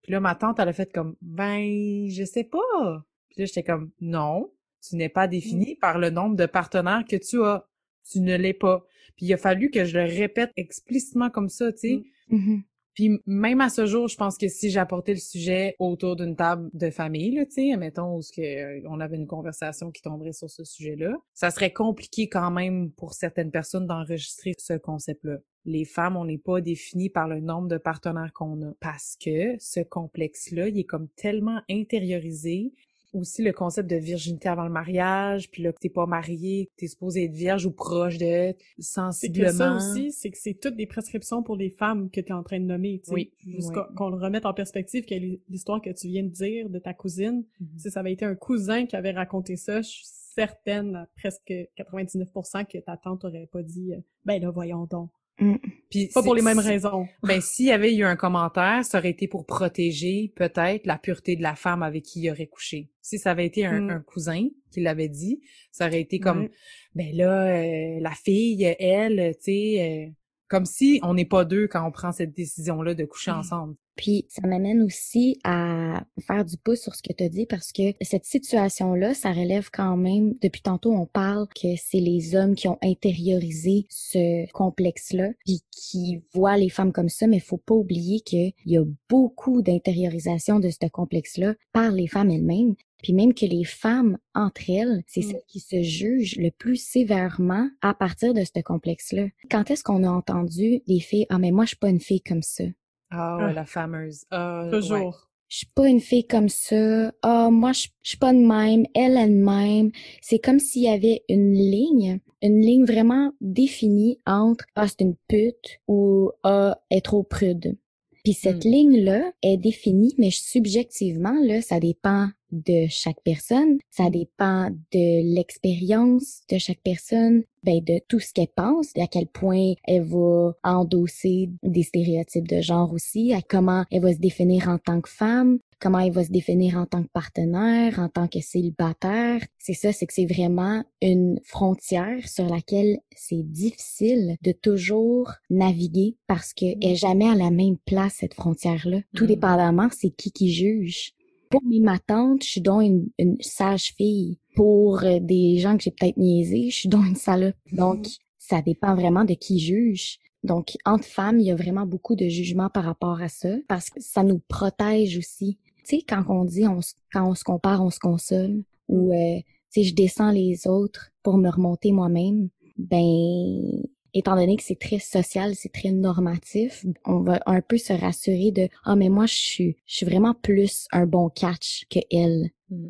Puis 0.02 0.12
là, 0.12 0.20
ma 0.20 0.34
tante, 0.34 0.58
elle 0.60 0.68
a 0.68 0.72
fait 0.72 0.92
comme, 0.92 1.16
ben, 1.20 2.08
je 2.08 2.24
sais 2.24 2.44
pas. 2.44 3.04
Puis 3.28 3.40
là, 3.40 3.46
j'étais 3.46 3.62
comme, 3.64 3.90
non, 4.00 4.52
tu 4.86 4.96
n'es 4.96 5.08
pas 5.08 5.26
défini 5.28 5.76
par 5.76 5.98
le 5.98 6.10
nombre 6.10 6.36
de 6.36 6.46
partenaires 6.46 7.04
que 7.08 7.16
tu 7.16 7.42
as. 7.42 7.66
Tu 8.10 8.20
ne 8.20 8.36
l'es 8.36 8.52
pas. 8.54 8.84
Puis 9.16 9.26
il 9.26 9.32
a 9.32 9.36
fallu 9.36 9.70
que 9.70 9.84
je 9.84 9.96
le 9.98 10.04
répète 10.04 10.50
explicitement 10.56 11.30
comme 11.30 11.48
ça, 11.48 11.72
tu 11.72 11.78
sais. 11.78 12.02
Mm. 12.28 12.36
Mhm. 12.36 12.62
Puis 12.94 13.20
même 13.26 13.60
à 13.60 13.68
ce 13.68 13.86
jour, 13.86 14.08
je 14.08 14.16
pense 14.16 14.36
que 14.36 14.48
si 14.48 14.70
j'apportais 14.70 15.14
le 15.14 15.20
sujet 15.20 15.76
autour 15.78 16.16
d'une 16.16 16.36
table 16.36 16.68
de 16.74 16.90
famille, 16.90 17.34
là, 17.34 17.46
tu 17.46 17.52
sais, 17.52 17.76
mettons, 17.76 18.18
où 18.18 18.20
euh, 18.38 18.80
on 18.88 19.00
avait 19.00 19.16
une 19.16 19.26
conversation 19.26 19.90
qui 19.90 20.02
tomberait 20.02 20.32
sur 20.32 20.50
ce 20.50 20.64
sujet-là, 20.64 21.14
ça 21.32 21.50
serait 21.50 21.72
compliqué 21.72 22.28
quand 22.28 22.50
même 22.50 22.90
pour 22.92 23.14
certaines 23.14 23.50
personnes 23.50 23.86
d'enregistrer 23.86 24.54
ce 24.58 24.74
concept-là. 24.74 25.38
Les 25.64 25.84
femmes, 25.84 26.16
on 26.16 26.24
n'est 26.24 26.38
pas 26.38 26.60
définies 26.60 27.08
par 27.08 27.28
le 27.28 27.40
nombre 27.40 27.68
de 27.68 27.78
partenaires 27.78 28.32
qu'on 28.34 28.60
a 28.62 28.72
parce 28.80 29.16
que 29.16 29.56
ce 29.58 29.80
complexe-là, 29.80 30.68
il 30.68 30.78
est 30.78 30.84
comme 30.84 31.08
tellement 31.16 31.60
intériorisé. 31.70 32.72
Aussi 33.12 33.42
le 33.42 33.52
concept 33.52 33.90
de 33.90 33.96
virginité 33.96 34.48
avant 34.48 34.64
le 34.64 34.70
mariage, 34.70 35.50
puis 35.50 35.62
là 35.62 35.72
que 35.72 35.78
t'es 35.78 35.90
pas 35.90 36.06
marié, 36.06 36.66
que 36.66 36.72
t'es 36.78 36.86
supposé 36.86 37.24
être 37.24 37.34
vierge 37.34 37.66
ou 37.66 37.70
proche 37.70 38.16
C'est 38.18 38.56
sensiblement. 38.78 39.48
que 39.50 39.54
ça 39.56 39.74
aussi, 39.76 40.12
c'est 40.12 40.30
que 40.30 40.38
c'est 40.38 40.54
toutes 40.54 40.76
des 40.76 40.86
prescriptions 40.86 41.42
pour 41.42 41.56
les 41.56 41.70
femmes 41.70 42.10
que 42.10 42.20
tu 42.20 42.28
es 42.28 42.32
en 42.32 42.42
train 42.42 42.58
de 42.60 42.64
nommer. 42.64 43.00
tu 43.00 43.08
sais. 43.08 43.14
Oui, 43.14 43.32
Juste 43.46 43.70
oui. 43.74 43.82
qu'on- 43.96 44.08
le 44.10 44.16
remette 44.16 44.46
en 44.46 44.54
perspective, 44.54 45.04
que 45.04 45.14
l'histoire 45.48 45.80
que 45.82 45.90
tu 45.90 46.08
viens 46.08 46.22
de 46.22 46.28
dire 46.28 46.70
de 46.70 46.78
ta 46.78 46.94
cousine, 46.94 47.44
si 47.76 47.90
ça 47.90 48.00
avait 48.00 48.12
été 48.12 48.24
un 48.24 48.34
cousin 48.34 48.86
qui 48.86 48.96
avait 48.96 49.12
raconté 49.12 49.56
ça, 49.56 49.82
je 49.82 49.88
suis 49.88 50.04
certaine, 50.06 50.96
à 50.96 51.06
presque 51.16 51.52
99%, 51.76 52.64
que 52.64 52.78
ta 52.78 52.96
tante 52.96 53.24
aurait 53.24 53.46
pas 53.52 53.62
dit 53.62 53.92
euh, 53.92 53.98
Ben 54.24 54.40
là, 54.40 54.50
voyons 54.50 54.86
donc. 54.86 55.10
Mm. 55.38 55.56
Puis 55.90 56.08
Pas 56.14 56.22
pour 56.22 56.34
les 56.34 56.42
mêmes 56.42 56.58
raisons. 56.58 57.06
Ben, 57.22 57.40
s'il 57.40 57.66
y 57.66 57.72
avait 57.72 57.94
eu 57.94 58.04
un 58.04 58.16
commentaire, 58.16 58.84
ça 58.84 58.98
aurait 58.98 59.10
été 59.10 59.28
pour 59.28 59.46
protéger 59.46 60.32
peut-être 60.36 60.86
la 60.86 60.98
pureté 60.98 61.36
de 61.36 61.42
la 61.42 61.54
femme 61.54 61.82
avec 61.82 62.04
qui 62.04 62.20
il 62.20 62.30
aurait 62.30 62.46
couché. 62.46 62.90
Si 63.00 63.18
ça 63.18 63.30
avait 63.32 63.46
été 63.46 63.64
un, 63.64 63.80
Mm. 63.80 63.90
un 63.90 64.00
cousin 64.00 64.48
qui 64.70 64.80
l'avait 64.80 65.08
dit, 65.08 65.40
ça 65.70 65.86
aurait 65.86 66.00
été 66.00 66.18
comme, 66.18 66.48
ben 66.94 67.14
là, 67.14 67.46
euh, 67.46 67.98
la 68.00 68.12
fille, 68.12 68.62
elle, 68.78 69.34
tu 69.36 69.42
sais, 69.44 70.06
euh, 70.08 70.12
comme 70.52 70.66
si 70.66 71.00
on 71.02 71.14
n'est 71.14 71.24
pas 71.24 71.46
deux 71.46 71.66
quand 71.66 71.82
on 71.86 71.90
prend 71.90 72.12
cette 72.12 72.34
décision-là 72.36 72.92
de 72.94 73.06
coucher 73.06 73.30
Mm. 73.30 73.38
ensemble. 73.38 73.74
Puis 73.96 74.26
ça 74.28 74.46
m'amène 74.46 74.82
aussi 74.82 75.38
à 75.44 76.02
faire 76.26 76.44
du 76.44 76.56
pouce 76.58 76.80
sur 76.80 76.94
ce 76.94 77.02
que 77.02 77.12
tu 77.12 77.24
as 77.24 77.28
dit 77.30 77.46
parce 77.46 77.72
que 77.72 77.94
cette 78.02 78.24
situation-là, 78.26 79.14
ça 79.14 79.32
relève 79.32 79.70
quand 79.72 79.96
même, 79.96 80.34
depuis 80.42 80.60
tantôt 80.62 80.92
on 80.92 81.06
parle 81.06 81.46
que 81.48 81.68
c'est 81.76 82.00
les 82.00 82.34
hommes 82.34 82.54
qui 82.54 82.68
ont 82.68 82.78
intériorisé 82.82 83.86
ce 83.88 84.50
complexe-là, 84.52 85.30
puis 85.44 85.60
qui 85.70 86.22
voient 86.34 86.56
les 86.56 86.70
femmes 86.70 86.92
comme 86.92 87.08
ça, 87.10 87.26
mais 87.26 87.38
faut 87.40 87.56
pas 87.58 87.74
oublier 87.74 88.20
qu'il 88.20 88.52
y 88.66 88.76
a 88.76 88.84
beaucoup 89.08 89.62
d'intériorisation 89.62 90.58
de 90.58 90.68
ce 90.70 90.88
complexe-là 90.90 91.54
par 91.72 91.92
les 91.92 92.08
femmes 92.08 92.30
elles-mêmes. 92.30 92.74
Puis 93.02 93.12
même 93.12 93.34
que 93.34 93.46
les 93.46 93.64
femmes, 93.64 94.18
entre 94.34 94.70
elles, 94.70 95.02
c'est 95.06 95.20
Mm. 95.20 95.30
celles 95.30 95.42
qui 95.48 95.60
se 95.60 95.82
jugent 95.82 96.36
le 96.36 96.50
plus 96.50 96.76
sévèrement 96.76 97.68
à 97.80 97.94
partir 97.94 98.32
de 98.34 98.42
ce 98.44 98.62
complexe-là. 98.62 99.26
Quand 99.50 99.70
est-ce 99.70 99.82
qu'on 99.84 100.04
a 100.04 100.10
entendu 100.10 100.80
des 100.86 101.00
filles, 101.00 101.26
ah 101.28 101.38
mais 101.38 101.50
moi 101.50 101.64
je 101.64 101.68
suis 101.70 101.76
pas 101.76 101.88
une 101.90 102.00
fille 102.00 102.20
comme 102.22 102.42
ça. 102.42 102.64
Ah, 103.10 103.38
Ah. 103.40 103.52
la 103.52 103.64
fameuse. 103.66 104.24
Ah, 104.30 104.64
ouais. 104.64 104.70
Toujours. 104.70 105.28
je 105.48 105.58
suis 105.58 105.66
pas 105.66 105.86
une 105.86 106.00
fille 106.00 106.26
comme 106.26 106.48
ça. 106.48 107.12
Ah, 107.20 107.50
moi, 107.50 107.72
je 107.72 107.88
je 108.00 108.08
suis 108.10 108.16
pas 108.18 108.32
de 108.32 108.38
même. 108.38 108.86
Elle, 108.94 109.18
elle 109.18 109.38
de 109.38 109.44
même. 109.44 109.90
C'est 110.22 110.38
comme 110.38 110.58
s'il 110.58 110.84
y 110.84 110.88
avait 110.88 111.24
une 111.28 111.52
ligne, 111.52 112.20
une 112.40 112.60
ligne 112.62 112.86
vraiment 112.86 113.32
définie 113.42 114.18
entre 114.26 114.64
ah, 114.76 114.88
c'est 114.88 115.02
une 115.02 115.14
pute 115.28 115.80
ou 115.88 116.30
ah, 116.42 116.78
elle 116.88 116.98
est 116.98 117.00
trop 117.02 117.22
prude. 117.22 117.76
Puis 118.24 118.32
cette 118.32 118.64
Hmm. 118.64 118.70
ligne-là 118.70 119.32
est 119.42 119.58
définie, 119.58 120.14
mais 120.16 120.30
subjectivement, 120.30 121.34
là, 121.42 121.60
ça 121.60 121.80
dépend 121.80 122.28
de 122.52 122.86
chaque 122.88 123.20
personne, 123.24 123.78
ça 123.90 124.10
dépend 124.10 124.70
de 124.92 125.34
l'expérience 125.34 126.42
de 126.50 126.58
chaque 126.58 126.80
personne, 126.82 127.42
ben 127.64 127.82
de 127.82 128.00
tout 128.08 128.20
ce 128.20 128.32
qu'elle 128.32 128.48
pense, 128.48 128.88
à 128.96 129.06
quel 129.06 129.26
point 129.26 129.74
elle 129.84 130.02
va 130.02 130.52
endosser 130.64 131.50
des 131.62 131.82
stéréotypes 131.82 132.48
de 132.48 132.60
genre 132.60 132.92
aussi, 132.92 133.32
à 133.32 133.40
comment 133.42 133.84
elle 133.90 134.02
va 134.02 134.12
se 134.12 134.18
définir 134.18 134.68
en 134.68 134.78
tant 134.78 135.00
que 135.00 135.08
femme, 135.08 135.58
comment 135.80 135.98
elle 136.00 136.12
va 136.12 136.24
se 136.24 136.30
définir 136.30 136.76
en 136.76 136.86
tant 136.86 137.02
que 137.02 137.08
partenaire, 137.12 137.98
en 137.98 138.08
tant 138.08 138.28
que 138.28 138.40
célibataire. 138.40 139.40
C'est 139.58 139.74
ça, 139.74 139.92
c'est 139.92 140.06
que 140.06 140.12
c'est 140.12 140.26
vraiment 140.26 140.84
une 141.00 141.40
frontière 141.44 142.28
sur 142.28 142.46
laquelle 142.48 142.98
c'est 143.16 143.42
difficile 143.42 144.36
de 144.42 144.52
toujours 144.52 145.32
naviguer 145.50 146.16
parce 146.26 146.52
que 146.52 146.66
elle 146.66 146.92
est 146.92 146.96
jamais 146.96 147.28
à 147.28 147.34
la 147.34 147.50
même 147.50 147.76
place 147.84 148.14
cette 148.20 148.34
frontière-là. 148.34 149.00
Tout 149.14 149.24
Mm. 149.24 149.28
dépendamment, 149.28 149.88
c'est 149.92 150.10
qui 150.10 150.30
qui 150.32 150.52
juge. 150.52 151.12
Pour 151.52 151.62
mes 151.64 151.80
ma 151.80 151.98
tante, 151.98 152.42
je 152.42 152.48
suis 152.48 152.60
donc 152.60 152.82
une, 152.82 153.08
une 153.18 153.36
sage 153.40 153.92
fille. 153.96 154.38
Pour 154.56 155.04
euh, 155.04 155.20
des 155.20 155.58
gens 155.58 155.76
que 155.76 155.84
j'ai 155.84 155.90
peut-être 155.90 156.16
niaisés, 156.16 156.70
je 156.70 156.76
suis 156.76 156.88
donc 156.88 157.06
une 157.06 157.14
salope. 157.14 157.54
Donc, 157.72 158.06
ça 158.38 158.60
dépend 158.60 158.94
vraiment 158.94 159.24
de 159.24 159.34
qui 159.34 159.60
juge. 159.60 160.18
Donc, 160.44 160.76
entre 160.84 161.04
femmes, 161.04 161.38
il 161.38 161.46
y 161.46 161.50
a 161.50 161.54
vraiment 161.54 161.86
beaucoup 161.86 162.16
de 162.16 162.26
jugement 162.28 162.68
par 162.68 162.84
rapport 162.84 163.22
à 163.22 163.28
ça, 163.28 163.50
parce 163.68 163.90
que 163.90 164.00
ça 164.00 164.22
nous 164.24 164.40
protège 164.48 165.16
aussi. 165.16 165.58
Tu 165.84 165.96
sais, 165.96 166.02
quand 166.06 166.24
on 166.28 166.44
dit, 166.44 166.66
on, 166.66 166.80
quand 167.12 167.28
on 167.28 167.34
se 167.34 167.44
compare, 167.44 167.82
on 167.84 167.90
se 167.90 168.00
console, 168.00 168.62
ou, 168.88 169.12
euh, 169.12 169.38
tu 169.72 169.82
sais, 169.82 169.82
je 169.84 169.94
descends 169.94 170.32
les 170.32 170.66
autres 170.66 171.12
pour 171.22 171.38
me 171.38 171.48
remonter 171.48 171.92
moi-même, 171.92 172.48
ben, 172.76 173.82
étant 174.14 174.36
donné 174.36 174.56
que 174.56 174.62
c'est 174.62 174.78
très 174.78 174.98
social, 174.98 175.54
c'est 175.54 175.72
très 175.72 175.90
normatif, 175.90 176.84
on 177.04 177.20
va 177.20 177.40
un 177.46 177.60
peu 177.60 177.78
se 177.78 177.92
rassurer 177.92 178.50
de, 178.50 178.68
ah, 178.84 178.96
mais 178.96 179.08
moi, 179.08 179.26
je 179.26 179.34
suis, 179.34 179.76
je 179.86 179.96
suis 179.96 180.06
vraiment 180.06 180.34
plus 180.34 180.86
un 180.92 181.06
bon 181.06 181.28
catch 181.28 181.86
que 181.88 182.00
elle. 182.10 182.50
Mm. 182.72 182.88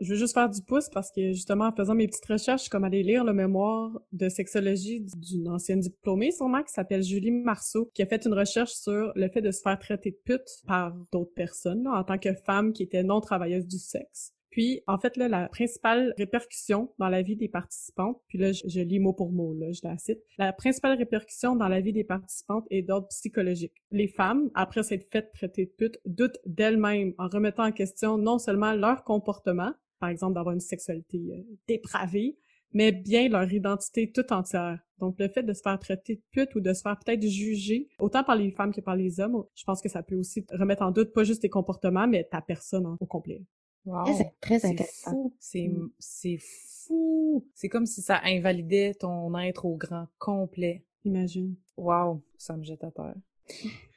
Je 0.00 0.10
veux 0.10 0.16
juste 0.16 0.34
faire 0.34 0.48
du 0.48 0.60
pouce 0.62 0.88
parce 0.92 1.10
que 1.10 1.32
justement 1.32 1.66
en 1.66 1.72
faisant 1.72 1.94
mes 1.94 2.06
petites 2.06 2.26
recherches, 2.26 2.60
je 2.60 2.62
suis 2.64 2.70
comme 2.70 2.84
allée 2.84 3.02
lire 3.02 3.24
le 3.24 3.32
mémoire 3.32 3.90
de 4.12 4.28
sexologie 4.28 5.04
d'une 5.16 5.48
ancienne 5.48 5.80
diplômée 5.80 6.32
sûrement 6.32 6.62
qui 6.62 6.72
s'appelle 6.72 7.02
Julie 7.02 7.30
Marceau, 7.30 7.90
qui 7.94 8.02
a 8.02 8.06
fait 8.06 8.24
une 8.26 8.34
recherche 8.34 8.72
sur 8.72 9.12
le 9.14 9.28
fait 9.28 9.40
de 9.40 9.50
se 9.50 9.60
faire 9.62 9.78
traiter 9.78 10.10
de 10.10 10.18
pute 10.24 10.62
par 10.66 10.94
d'autres 11.12 11.34
personnes 11.34 11.84
là, 11.84 11.92
en 11.98 12.04
tant 12.04 12.18
que 12.18 12.34
femme 12.34 12.72
qui 12.72 12.82
était 12.82 13.02
non 13.02 13.20
travailleuse 13.20 13.66
du 13.66 13.78
sexe. 13.78 14.34
Puis, 14.52 14.82
en 14.86 14.98
fait, 14.98 15.16
là, 15.16 15.28
la 15.28 15.48
principale 15.48 16.12
répercussion 16.18 16.92
dans 16.98 17.08
la 17.08 17.22
vie 17.22 17.36
des 17.36 17.48
participantes, 17.48 18.20
puis 18.28 18.36
là, 18.36 18.52
je, 18.52 18.80
lis 18.80 19.00
mot 19.00 19.14
pour 19.14 19.32
mot, 19.32 19.54
là, 19.54 19.72
je 19.72 19.80
la 19.82 19.96
cite, 19.96 20.20
la 20.36 20.52
principale 20.52 20.98
répercussion 20.98 21.56
dans 21.56 21.68
la 21.68 21.80
vie 21.80 21.94
des 21.94 22.04
participantes 22.04 22.66
est 22.70 22.82
d'ordre 22.82 23.08
psychologique. 23.08 23.72
Les 23.90 24.08
femmes, 24.08 24.50
après 24.54 24.82
s'être 24.82 25.10
faites 25.10 25.32
traiter 25.32 25.64
de 25.64 25.70
pute, 25.70 25.98
doutent 26.04 26.38
d'elles-mêmes 26.44 27.14
en 27.16 27.28
remettant 27.28 27.64
en 27.64 27.72
question 27.72 28.18
non 28.18 28.38
seulement 28.38 28.74
leur 28.74 29.04
comportement, 29.04 29.72
par 30.00 30.10
exemple 30.10 30.34
d'avoir 30.34 30.52
une 30.52 30.60
sexualité 30.60 31.18
euh, 31.32 31.42
dépravée, 31.66 32.36
mais 32.74 32.92
bien 32.92 33.30
leur 33.30 33.50
identité 33.50 34.12
tout 34.12 34.30
entière. 34.34 34.80
Donc, 34.98 35.18
le 35.18 35.28
fait 35.28 35.42
de 35.42 35.54
se 35.54 35.62
faire 35.62 35.78
traiter 35.78 36.16
de 36.16 36.22
pute 36.30 36.54
ou 36.54 36.60
de 36.60 36.74
se 36.74 36.82
faire 36.82 36.98
peut-être 36.98 37.22
juger, 37.22 37.88
autant 37.98 38.22
par 38.22 38.36
les 38.36 38.50
femmes 38.50 38.72
que 38.72 38.82
par 38.82 38.96
les 38.96 39.18
hommes, 39.18 39.44
je 39.54 39.64
pense 39.64 39.80
que 39.80 39.88
ça 39.88 40.02
peut 40.02 40.14
aussi 40.14 40.44
remettre 40.52 40.82
en 40.82 40.90
doute 40.90 41.14
pas 41.14 41.24
juste 41.24 41.40
tes 41.40 41.48
comportements, 41.48 42.06
mais 42.06 42.24
ta 42.24 42.42
personne 42.42 42.96
au 43.00 43.06
complet. 43.06 43.40
Wow. 43.84 44.04
Très, 44.04 44.32
très 44.40 44.58
C'est 44.60 44.68
intéressant. 44.68 45.10
fou. 45.10 45.34
C'est, 45.40 45.68
Mm. 45.68 45.90
c'est 45.98 46.38
fou. 46.38 47.46
C'est 47.54 47.68
comme 47.68 47.86
si 47.86 48.00
ça 48.02 48.20
invalidait 48.24 48.94
ton 48.94 49.36
être 49.38 49.64
au 49.64 49.76
grand 49.76 50.06
complet. 50.18 50.84
Imagine. 51.04 51.54
Wow, 51.76 52.22
ça 52.38 52.56
me 52.56 52.62
jette 52.62 52.84
à 52.84 52.90
terre. 52.90 53.14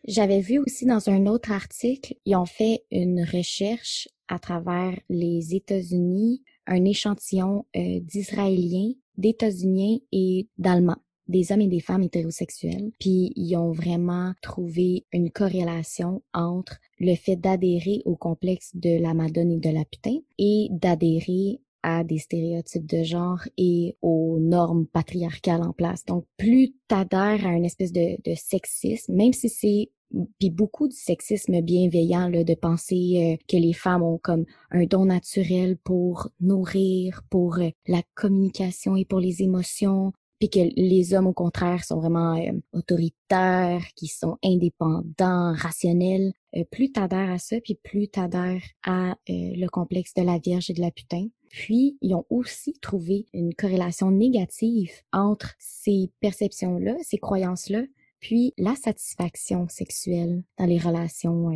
J'avais 0.07 0.39
vu 0.41 0.59
aussi 0.59 0.85
dans 0.85 1.07
un 1.09 1.25
autre 1.27 1.51
article, 1.51 2.15
ils 2.25 2.35
ont 2.35 2.45
fait 2.45 2.83
une 2.91 3.23
recherche 3.23 4.07
à 4.27 4.39
travers 4.39 4.99
les 5.09 5.55
États-Unis, 5.55 6.43
un 6.67 6.83
échantillon 6.83 7.65
euh, 7.75 7.99
d'Israéliens, 8.01 8.93
d'États-Uniens 9.17 9.97
et 10.11 10.47
d'Allemands 10.57 11.01
des 11.27 11.51
hommes 11.51 11.61
et 11.61 11.67
des 11.67 11.79
femmes 11.79 12.03
hétérosexuels, 12.03 12.91
puis 12.99 13.33
ils 13.35 13.55
ont 13.55 13.71
vraiment 13.71 14.33
trouvé 14.41 15.05
une 15.11 15.31
corrélation 15.31 16.21
entre 16.33 16.77
le 16.99 17.15
fait 17.15 17.35
d'adhérer 17.35 18.01
au 18.05 18.15
complexe 18.15 18.71
de 18.75 19.01
la 19.01 19.13
Madone 19.13 19.51
et 19.51 19.59
de 19.59 19.69
la 19.69 19.85
putain 19.85 20.17
et 20.37 20.67
d'adhérer 20.71 21.59
à 21.85 22.03
des 22.03 22.17
stéréotypes 22.17 22.87
de 22.87 23.03
genre 23.03 23.41
et 23.57 23.95
aux 24.01 24.39
normes 24.39 24.87
patriarcales 24.87 25.61
en 25.61 25.71
place. 25.71 26.03
Donc, 26.03 26.25
plus 26.35 26.73
t'adhères 26.87 27.45
à 27.45 27.53
une 27.53 27.63
espèce 27.63 27.91
de, 27.91 28.17
sexisme, 28.35 29.13
même 29.13 29.33
si 29.33 29.49
c'est 29.49 29.91
puis 30.39 30.49
beaucoup 30.49 30.87
du 30.87 30.95
sexisme 30.95 31.61
bienveillant 31.61 32.27
là, 32.29 32.43
de 32.43 32.53
penser 32.53 33.37
euh, 33.39 33.43
que 33.49 33.57
les 33.57 33.73
femmes 33.73 34.03
ont 34.03 34.17
comme 34.17 34.45
un 34.71 34.85
don 34.85 35.05
naturel 35.05 35.77
pour 35.77 36.29
nourrir, 36.39 37.21
pour 37.29 37.57
euh, 37.57 37.69
la 37.87 38.01
communication 38.13 38.95
et 38.95 39.05
pour 39.05 39.19
les 39.19 39.41
émotions, 39.41 40.13
que 40.49 40.59
les 40.75 41.13
hommes 41.13 41.27
au 41.27 41.33
contraire 41.33 41.83
sont 41.83 41.99
vraiment 41.99 42.35
euh, 42.37 42.51
autoritaires, 42.73 43.83
qui 43.95 44.07
sont 44.07 44.37
indépendants, 44.43 45.53
rationnels. 45.53 46.33
Euh, 46.55 46.63
plus 46.71 46.91
t'adhères 46.91 47.31
à 47.31 47.37
ça, 47.37 47.59
puis 47.61 47.75
plus 47.75 48.07
t'adhères 48.07 48.63
à 48.83 49.11
euh, 49.11 49.15
le 49.27 49.67
complexe 49.67 50.13
de 50.13 50.23
la 50.23 50.37
Vierge 50.37 50.69
et 50.69 50.73
de 50.73 50.81
la 50.81 50.91
putain. 50.91 51.27
Puis, 51.49 51.97
ils 52.01 52.13
ont 52.15 52.25
aussi 52.29 52.73
trouvé 52.81 53.27
une 53.33 53.53
corrélation 53.53 54.11
négative 54.11 54.91
entre 55.13 55.53
ces 55.57 56.11
perceptions-là, 56.19 56.95
ces 57.01 57.17
croyances-là, 57.17 57.83
puis 58.19 58.53
la 58.57 58.75
satisfaction 58.75 59.67
sexuelle 59.69 60.43
dans 60.57 60.65
les 60.65 60.79
relations 60.79 61.51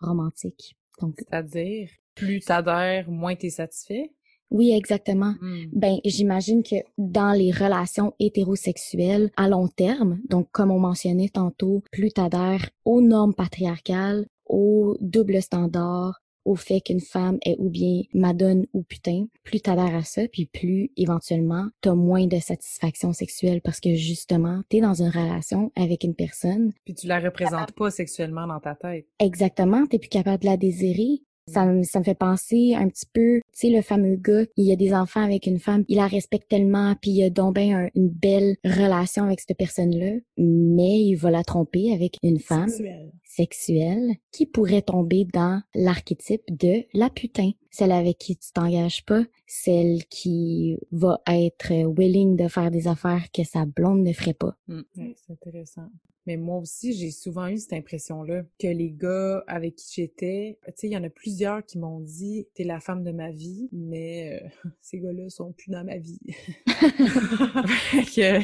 romantiques. 0.00 0.76
Donc, 1.00 1.14
C'est-à-dire, 1.18 1.90
plus 2.14 2.40
t'adhères, 2.40 3.10
moins 3.10 3.34
t'es 3.34 3.50
satisfait? 3.50 4.12
Oui, 4.50 4.72
exactement. 4.72 5.34
Hmm. 5.40 5.66
Ben, 5.72 5.98
j'imagine 6.04 6.62
que 6.62 6.76
dans 6.98 7.32
les 7.32 7.50
relations 7.50 8.12
hétérosexuelles 8.18 9.30
à 9.36 9.48
long 9.48 9.68
terme, 9.68 10.20
donc 10.28 10.48
comme 10.52 10.70
on 10.70 10.80
mentionnait 10.80 11.28
tantôt, 11.28 11.82
plus 11.92 12.10
t'adhères 12.10 12.68
aux 12.84 13.00
normes 13.00 13.34
patriarcales, 13.34 14.26
aux 14.46 14.96
doubles 15.00 15.42
standards, 15.42 16.20
au 16.44 16.56
fait 16.56 16.80
qu'une 16.80 17.00
femme 17.00 17.38
est 17.44 17.56
ou 17.58 17.68
bien 17.68 18.02
madone 18.14 18.66
ou 18.72 18.82
putain, 18.82 19.26
plus 19.44 19.60
t'adhères 19.60 19.94
à 19.94 20.02
ça, 20.02 20.22
puis 20.32 20.46
plus 20.46 20.90
éventuellement 20.96 21.68
t'as 21.80 21.94
moins 21.94 22.26
de 22.26 22.38
satisfaction 22.38 23.12
sexuelle 23.12 23.60
parce 23.60 23.80
que 23.80 23.94
justement 23.94 24.62
t'es 24.68 24.80
dans 24.80 25.02
une 25.02 25.10
relation 25.10 25.70
avec 25.76 26.04
une 26.04 26.14
personne 26.14 26.72
Puis 26.84 26.94
tu 26.94 27.06
la 27.06 27.20
représentes 27.20 27.72
pas 27.72 27.90
sexuellement 27.90 28.46
dans 28.46 28.60
ta 28.60 28.74
tête. 28.74 29.06
exactement, 29.18 29.86
t'es 29.86 29.98
plus 29.98 30.08
capable 30.08 30.42
de 30.42 30.48
la 30.48 30.56
désirer. 30.56 31.22
Ça 31.46 31.66
ça 31.82 31.98
me 31.98 32.04
fait 32.04 32.14
penser 32.14 32.74
un 32.76 32.88
petit 32.88 33.06
peu 33.12 33.40
Tu 33.52 33.68
sais, 33.68 33.70
le 33.70 33.82
fameux 33.82 34.16
gars, 34.16 34.44
il 34.56 34.70
a 34.72 34.76
des 34.76 34.94
enfants 34.94 35.22
avec 35.22 35.46
une 35.46 35.58
femme, 35.58 35.84
il 35.88 35.96
la 35.96 36.06
respecte 36.06 36.48
tellement, 36.48 36.94
puis 37.00 37.10
il 37.10 37.24
a 37.24 37.30
donc 37.30 37.54
bien 37.56 37.88
une 37.94 38.08
belle 38.08 38.56
relation 38.64 39.24
avec 39.24 39.40
cette 39.40 39.56
personne-là, 39.56 40.18
mais 40.36 41.00
il 41.00 41.16
va 41.16 41.30
la 41.30 41.44
tromper 41.44 41.92
avec 41.92 42.16
une 42.22 42.38
femme 42.38 42.68
Sexuel. 42.68 43.12
sexuelle 43.24 44.14
qui 44.32 44.46
pourrait 44.46 44.82
tomber 44.82 45.26
dans 45.32 45.62
l'archétype 45.74 46.42
de 46.48 46.84
la 46.94 47.10
putain. 47.10 47.50
Celle 47.70 47.92
avec 47.92 48.18
qui 48.18 48.36
tu 48.36 48.52
t'engages 48.52 49.04
pas, 49.04 49.22
celle 49.46 50.04
qui 50.06 50.76
va 50.90 51.20
être 51.28 51.72
willing 51.96 52.36
de 52.36 52.48
faire 52.48 52.70
des 52.70 52.88
affaires 52.88 53.30
que 53.32 53.44
sa 53.44 53.64
blonde 53.64 54.02
ne 54.02 54.12
ferait 54.12 54.34
pas. 54.34 54.56
Mm, 54.66 54.82
c'est 54.94 55.32
intéressant. 55.32 55.88
Mais 56.26 56.36
moi 56.36 56.58
aussi, 56.58 56.92
j'ai 56.92 57.10
souvent 57.10 57.48
eu 57.48 57.58
cette 57.58 57.72
impression-là 57.72 58.44
que 58.58 58.66
les 58.66 58.90
gars 58.90 59.42
avec 59.46 59.76
qui 59.76 59.94
j'étais, 59.94 60.58
tu 60.66 60.72
sais, 60.76 60.86
il 60.88 60.92
y 60.92 60.96
en 60.96 61.04
a 61.04 61.10
plusieurs 61.10 61.64
qui 61.64 61.78
m'ont 61.78 62.00
dit 62.00 62.46
t'es 62.54 62.64
la 62.64 62.78
femme 62.78 63.02
de 63.02 63.10
ma 63.10 63.30
vie, 63.30 63.39
mais 63.72 64.40
euh, 64.42 64.68
ces 64.80 65.00
gars-là 65.00 65.28
sont 65.28 65.52
plus 65.52 65.70
dans 65.70 65.84
ma 65.84 65.98
vie. 65.98 66.18
que 68.14 68.40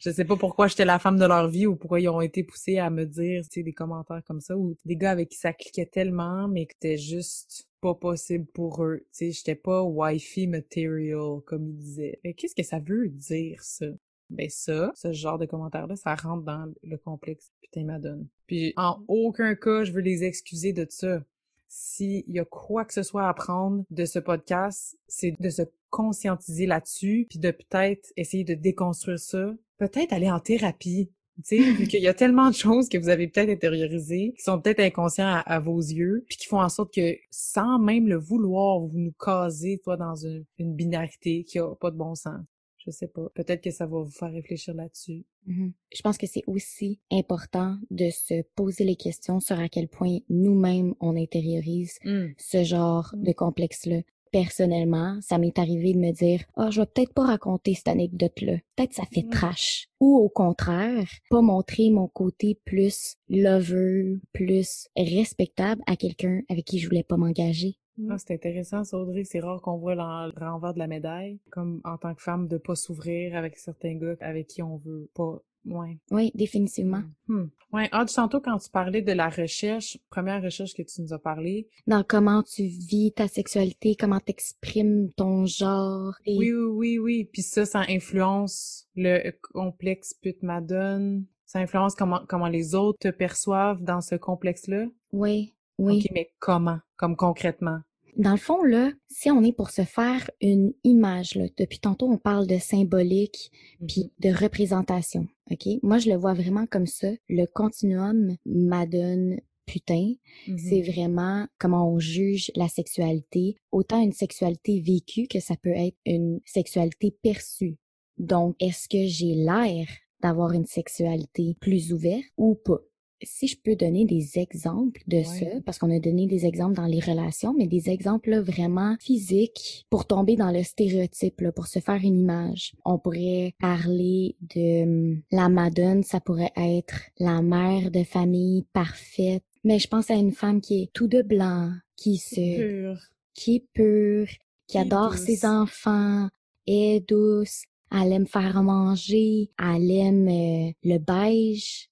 je 0.00 0.10
sais 0.10 0.24
pas 0.24 0.36
pourquoi 0.36 0.68
j'étais 0.68 0.84
la 0.84 0.98
femme 0.98 1.18
de 1.18 1.26
leur 1.26 1.48
vie 1.48 1.66
ou 1.66 1.76
pourquoi 1.76 2.00
ils 2.00 2.08
ont 2.08 2.20
été 2.20 2.42
poussés 2.42 2.78
à 2.78 2.90
me 2.90 3.04
dire, 3.04 3.42
tu 3.44 3.48
sais, 3.50 3.62
des 3.62 3.72
commentaires 3.72 4.22
comme 4.24 4.40
ça 4.40 4.56
ou 4.56 4.76
des 4.84 4.96
gars 4.96 5.10
avec 5.10 5.30
qui 5.30 5.38
ça 5.38 5.52
cliquait 5.52 5.86
tellement, 5.86 6.48
mais 6.48 6.66
que 6.66 6.74
c'était 6.74 6.98
juste 6.98 7.68
pas 7.80 7.94
possible 7.94 8.46
pour 8.46 8.82
eux. 8.84 9.00
Tu 9.00 9.08
sais, 9.12 9.32
j'étais 9.32 9.54
pas 9.54 9.82
wifey 9.82 10.46
material, 10.46 11.40
comme 11.46 11.68
ils 11.68 11.76
disaient. 11.76 12.20
Mais 12.24 12.34
qu'est-ce 12.34 12.54
que 12.54 12.62
ça 12.62 12.78
veut 12.78 13.08
dire, 13.08 13.62
ça? 13.62 13.86
Ben 14.28 14.48
ça, 14.50 14.90
ce 14.96 15.12
genre 15.12 15.38
de 15.38 15.46
commentaires-là, 15.46 15.94
ça 15.94 16.14
rentre 16.16 16.42
dans 16.42 16.72
le 16.82 16.96
complexe 16.98 17.52
putain 17.62 17.84
madone. 17.84 18.26
Puis 18.46 18.72
en 18.76 19.02
aucun 19.06 19.54
cas, 19.54 19.84
je 19.84 19.92
veux 19.92 20.00
les 20.00 20.24
excuser 20.24 20.72
de 20.72 20.86
ça. 20.88 21.22
S'il 21.68 22.24
y 22.28 22.38
a 22.38 22.44
quoi 22.44 22.84
que 22.84 22.94
ce 22.94 23.02
soit 23.02 23.24
à 23.24 23.28
apprendre 23.28 23.84
de 23.90 24.04
ce 24.04 24.18
podcast, 24.18 24.96
c'est 25.08 25.34
de 25.38 25.50
se 25.50 25.62
conscientiser 25.90 26.66
là-dessus, 26.66 27.26
puis 27.28 27.38
de 27.38 27.50
peut-être 27.50 28.12
essayer 28.16 28.44
de 28.44 28.54
déconstruire 28.54 29.18
ça. 29.18 29.52
Peut-être 29.78 30.12
aller 30.12 30.30
en 30.30 30.40
thérapie. 30.40 31.10
Tu 31.36 31.62
sais, 31.62 31.72
vu 31.72 31.86
qu'il 31.88 32.02
y 32.02 32.08
a 32.08 32.14
tellement 32.14 32.48
de 32.50 32.54
choses 32.54 32.88
que 32.88 32.98
vous 32.98 33.08
avez 33.08 33.28
peut-être 33.28 33.50
intériorisées, 33.50 34.34
qui 34.36 34.42
sont 34.42 34.60
peut-être 34.60 34.80
inconscients 34.80 35.26
à, 35.26 35.38
à 35.40 35.60
vos 35.60 35.78
yeux, 35.78 36.24
puis 36.28 36.36
qui 36.36 36.46
font 36.46 36.60
en 36.60 36.68
sorte 36.68 36.94
que, 36.94 37.16
sans 37.30 37.78
même 37.78 38.08
le 38.08 38.16
vouloir, 38.16 38.80
vous 38.80 38.98
nous 38.98 39.12
casez, 39.18 39.80
toi, 39.84 39.96
dans 39.96 40.14
une, 40.16 40.44
une 40.58 40.74
binarité 40.74 41.44
qui 41.44 41.58
a 41.58 41.74
pas 41.74 41.90
de 41.90 41.96
bon 41.96 42.14
sens. 42.14 42.40
Je 42.86 42.92
sais 42.92 43.08
pas. 43.08 43.28
Peut-être 43.34 43.62
que 43.62 43.70
ça 43.70 43.84
va 43.86 44.00
vous 44.00 44.10
faire 44.10 44.30
réfléchir 44.32 44.72
là-dessus. 44.74 45.24
Mhm. 45.46 45.72
Je 45.94 46.02
pense 46.02 46.18
que 46.18 46.26
c'est 46.26 46.44
aussi 46.46 47.00
important 47.10 47.76
de 47.90 48.10
se 48.10 48.42
poser 48.54 48.84
les 48.84 48.96
questions 48.96 49.40
sur 49.40 49.58
à 49.58 49.68
quel 49.68 49.88
point 49.88 50.18
nous-mêmes 50.28 50.94
on 51.00 51.16
intériorise 51.16 51.98
Mm. 52.04 52.26
ce 52.38 52.62
genre 52.64 53.10
Mm. 53.16 53.22
de 53.24 53.32
complexe-là. 53.32 54.00
Personnellement, 54.32 55.18
ça 55.22 55.38
m'est 55.38 55.58
arrivé 55.58 55.94
de 55.94 55.98
me 55.98 56.12
dire 56.12 56.44
"Ah, 56.56 56.70
je 56.70 56.80
vais 56.80 56.86
peut-être 56.86 57.14
pas 57.14 57.24
raconter 57.26 57.74
cette 57.74 57.88
anecdote-là. 57.88 58.58
Peut-être 58.76 58.92
ça 58.92 59.04
fait 59.10 59.26
trash." 59.30 59.88
Ou 60.00 60.16
au 60.16 60.28
contraire, 60.28 61.08
pas 61.30 61.40
montrer 61.40 61.90
mon 61.90 62.06
côté 62.06 62.58
plus 62.64 63.16
lover, 63.28 64.18
plus 64.32 64.88
respectable 64.96 65.80
à 65.86 65.96
quelqu'un 65.96 66.42
avec 66.48 66.64
qui 66.66 66.78
je 66.78 66.86
voulais 66.88 67.02
pas 67.04 67.16
m'engager. 67.16 67.78
Ah, 68.10 68.16
c'est 68.18 68.34
intéressant, 68.34 68.84
ça, 68.84 68.98
Audrey. 68.98 69.24
C'est 69.24 69.40
rare 69.40 69.60
qu'on 69.62 69.76
voit 69.78 69.94
le 69.94 70.38
renvers 70.38 70.74
de 70.74 70.78
la 70.78 70.86
médaille, 70.86 71.38
comme 71.50 71.80
en 71.84 71.96
tant 71.96 72.14
que 72.14 72.22
femme, 72.22 72.46
de 72.48 72.58
pas 72.58 72.74
s'ouvrir 72.74 73.36
avec 73.36 73.56
certains 73.56 73.94
gars 73.94 74.16
avec 74.20 74.46
qui 74.48 74.62
on 74.62 74.76
veut 74.76 75.08
pas. 75.14 75.40
Ouais. 75.64 75.98
Oui, 76.12 76.30
définitivement. 76.36 77.02
Hmm. 77.26 77.46
Ouais. 77.72 77.88
Ah, 77.90 78.04
tantôt, 78.06 78.40
quand 78.40 78.56
tu 78.58 78.70
parlais 78.70 79.02
de 79.02 79.10
la 79.10 79.28
recherche, 79.28 79.98
première 80.10 80.40
recherche 80.40 80.74
que 80.74 80.82
tu 80.82 81.02
nous 81.02 81.12
as 81.12 81.18
parlé. 81.18 81.68
Dans 81.88 82.04
comment 82.04 82.44
tu 82.44 82.62
vis 82.62 83.12
ta 83.12 83.26
sexualité, 83.26 83.96
comment 83.98 84.20
t'exprimes 84.20 85.10
ton 85.16 85.44
genre. 85.46 86.14
et- 86.24 86.36
Oui, 86.38 86.52
oui, 86.52 86.68
oui, 86.70 86.98
oui. 87.00 87.30
Puis 87.32 87.42
ça, 87.42 87.64
ça 87.66 87.80
influence 87.88 88.86
le 88.94 89.32
complexe 89.52 90.14
pute 90.14 90.42
madone. 90.44 91.24
Ça 91.46 91.58
influence 91.58 91.94
comment, 91.96 92.20
comment 92.28 92.48
les 92.48 92.74
autres 92.76 92.98
te 93.00 93.08
perçoivent 93.08 93.82
dans 93.82 94.00
ce 94.00 94.14
complexe-là. 94.14 94.86
Oui, 95.12 95.54
oui. 95.78 96.02
OK, 96.04 96.10
mais 96.12 96.30
comment? 96.38 96.78
Comme 96.96 97.16
concrètement? 97.16 97.80
Dans 98.16 98.30
le 98.30 98.38
fond, 98.38 98.62
là, 98.62 98.90
si 99.08 99.30
on 99.30 99.42
est 99.42 99.52
pour 99.52 99.68
se 99.68 99.82
faire 99.82 100.30
une 100.40 100.72
image, 100.84 101.34
là, 101.34 101.46
depuis 101.58 101.80
tantôt, 101.80 102.10
on 102.10 102.16
parle 102.16 102.46
de 102.46 102.58
symbolique 102.58 103.52
puis 103.86 104.10
de 104.20 104.30
représentation, 104.30 105.28
OK? 105.50 105.66
Moi, 105.82 105.98
je 105.98 106.08
le 106.08 106.16
vois 106.16 106.32
vraiment 106.32 106.66
comme 106.66 106.86
ça. 106.86 107.08
Le 107.28 107.44
continuum 107.44 108.36
Madone 108.46 109.38
putain, 109.66 110.12
c'est 110.56 110.80
vraiment 110.80 111.46
comment 111.58 111.92
on 111.92 111.98
juge 111.98 112.50
la 112.54 112.68
sexualité, 112.68 113.56
autant 113.72 114.00
une 114.00 114.12
sexualité 114.12 114.80
vécue 114.80 115.26
que 115.26 115.40
ça 115.40 115.56
peut 115.56 115.74
être 115.76 115.96
une 116.06 116.40
sexualité 116.44 117.10
perçue. 117.22 117.76
Donc, 118.16 118.54
est-ce 118.60 118.88
que 118.88 119.06
j'ai 119.06 119.34
l'air 119.34 119.86
d'avoir 120.22 120.52
une 120.52 120.66
sexualité 120.66 121.56
plus 121.60 121.92
ouverte 121.92 122.24
ou 122.36 122.54
pas? 122.54 122.80
Si 123.22 123.46
je 123.48 123.56
peux 123.58 123.76
donner 123.76 124.04
des 124.04 124.38
exemples 124.38 125.00
de 125.06 125.16
Ouais. 125.18 125.24
ça, 125.24 125.46
parce 125.64 125.78
qu'on 125.78 125.90
a 125.90 125.98
donné 125.98 126.26
des 126.26 126.44
exemples 126.44 126.74
dans 126.74 126.86
les 126.86 127.00
relations, 127.00 127.54
mais 127.56 127.66
des 127.66 127.88
exemples 127.88 128.30
là, 128.30 128.42
vraiment 128.42 128.96
physiques 129.00 129.86
pour 129.90 130.06
tomber 130.06 130.36
dans 130.36 130.50
le 130.50 130.62
stéréotype, 130.62 131.40
là, 131.40 131.52
pour 131.52 131.66
se 131.66 131.78
faire 131.78 132.00
une 132.02 132.20
image. 132.20 132.72
On 132.84 132.98
pourrait 132.98 133.54
parler 133.58 134.36
de 134.54 134.82
hum, 134.82 135.22
la 135.32 135.48
Madone, 135.48 136.02
ça 136.02 136.20
pourrait 136.20 136.52
être 136.56 137.00
la 137.18 137.40
mère 137.42 137.90
de 137.90 138.04
famille 138.04 138.66
parfaite. 138.72 139.42
Mais 139.64 139.78
je 139.78 139.88
pense 139.88 140.10
à 140.10 140.14
une 140.14 140.32
femme 140.32 140.60
qui 140.60 140.82
est 140.82 140.92
tout 140.92 141.08
de 141.08 141.22
blanc, 141.22 141.72
qui 141.96 142.18
se, 142.18 142.56
Pur. 142.56 142.98
qui 143.34 143.56
est 143.56 143.66
pure, 143.72 144.28
qui 144.68 144.78
adore 144.78 145.12
douce. 145.12 145.20
ses 145.20 145.46
enfants, 145.46 146.28
est 146.66 147.08
douce, 147.08 147.62
elle 147.90 148.12
aime 148.12 148.26
faire 148.26 148.62
manger, 148.62 149.50
elle 149.58 149.90
aime 149.90 150.28
euh, 150.28 150.72
le 150.84 150.98
beige. 150.98 151.88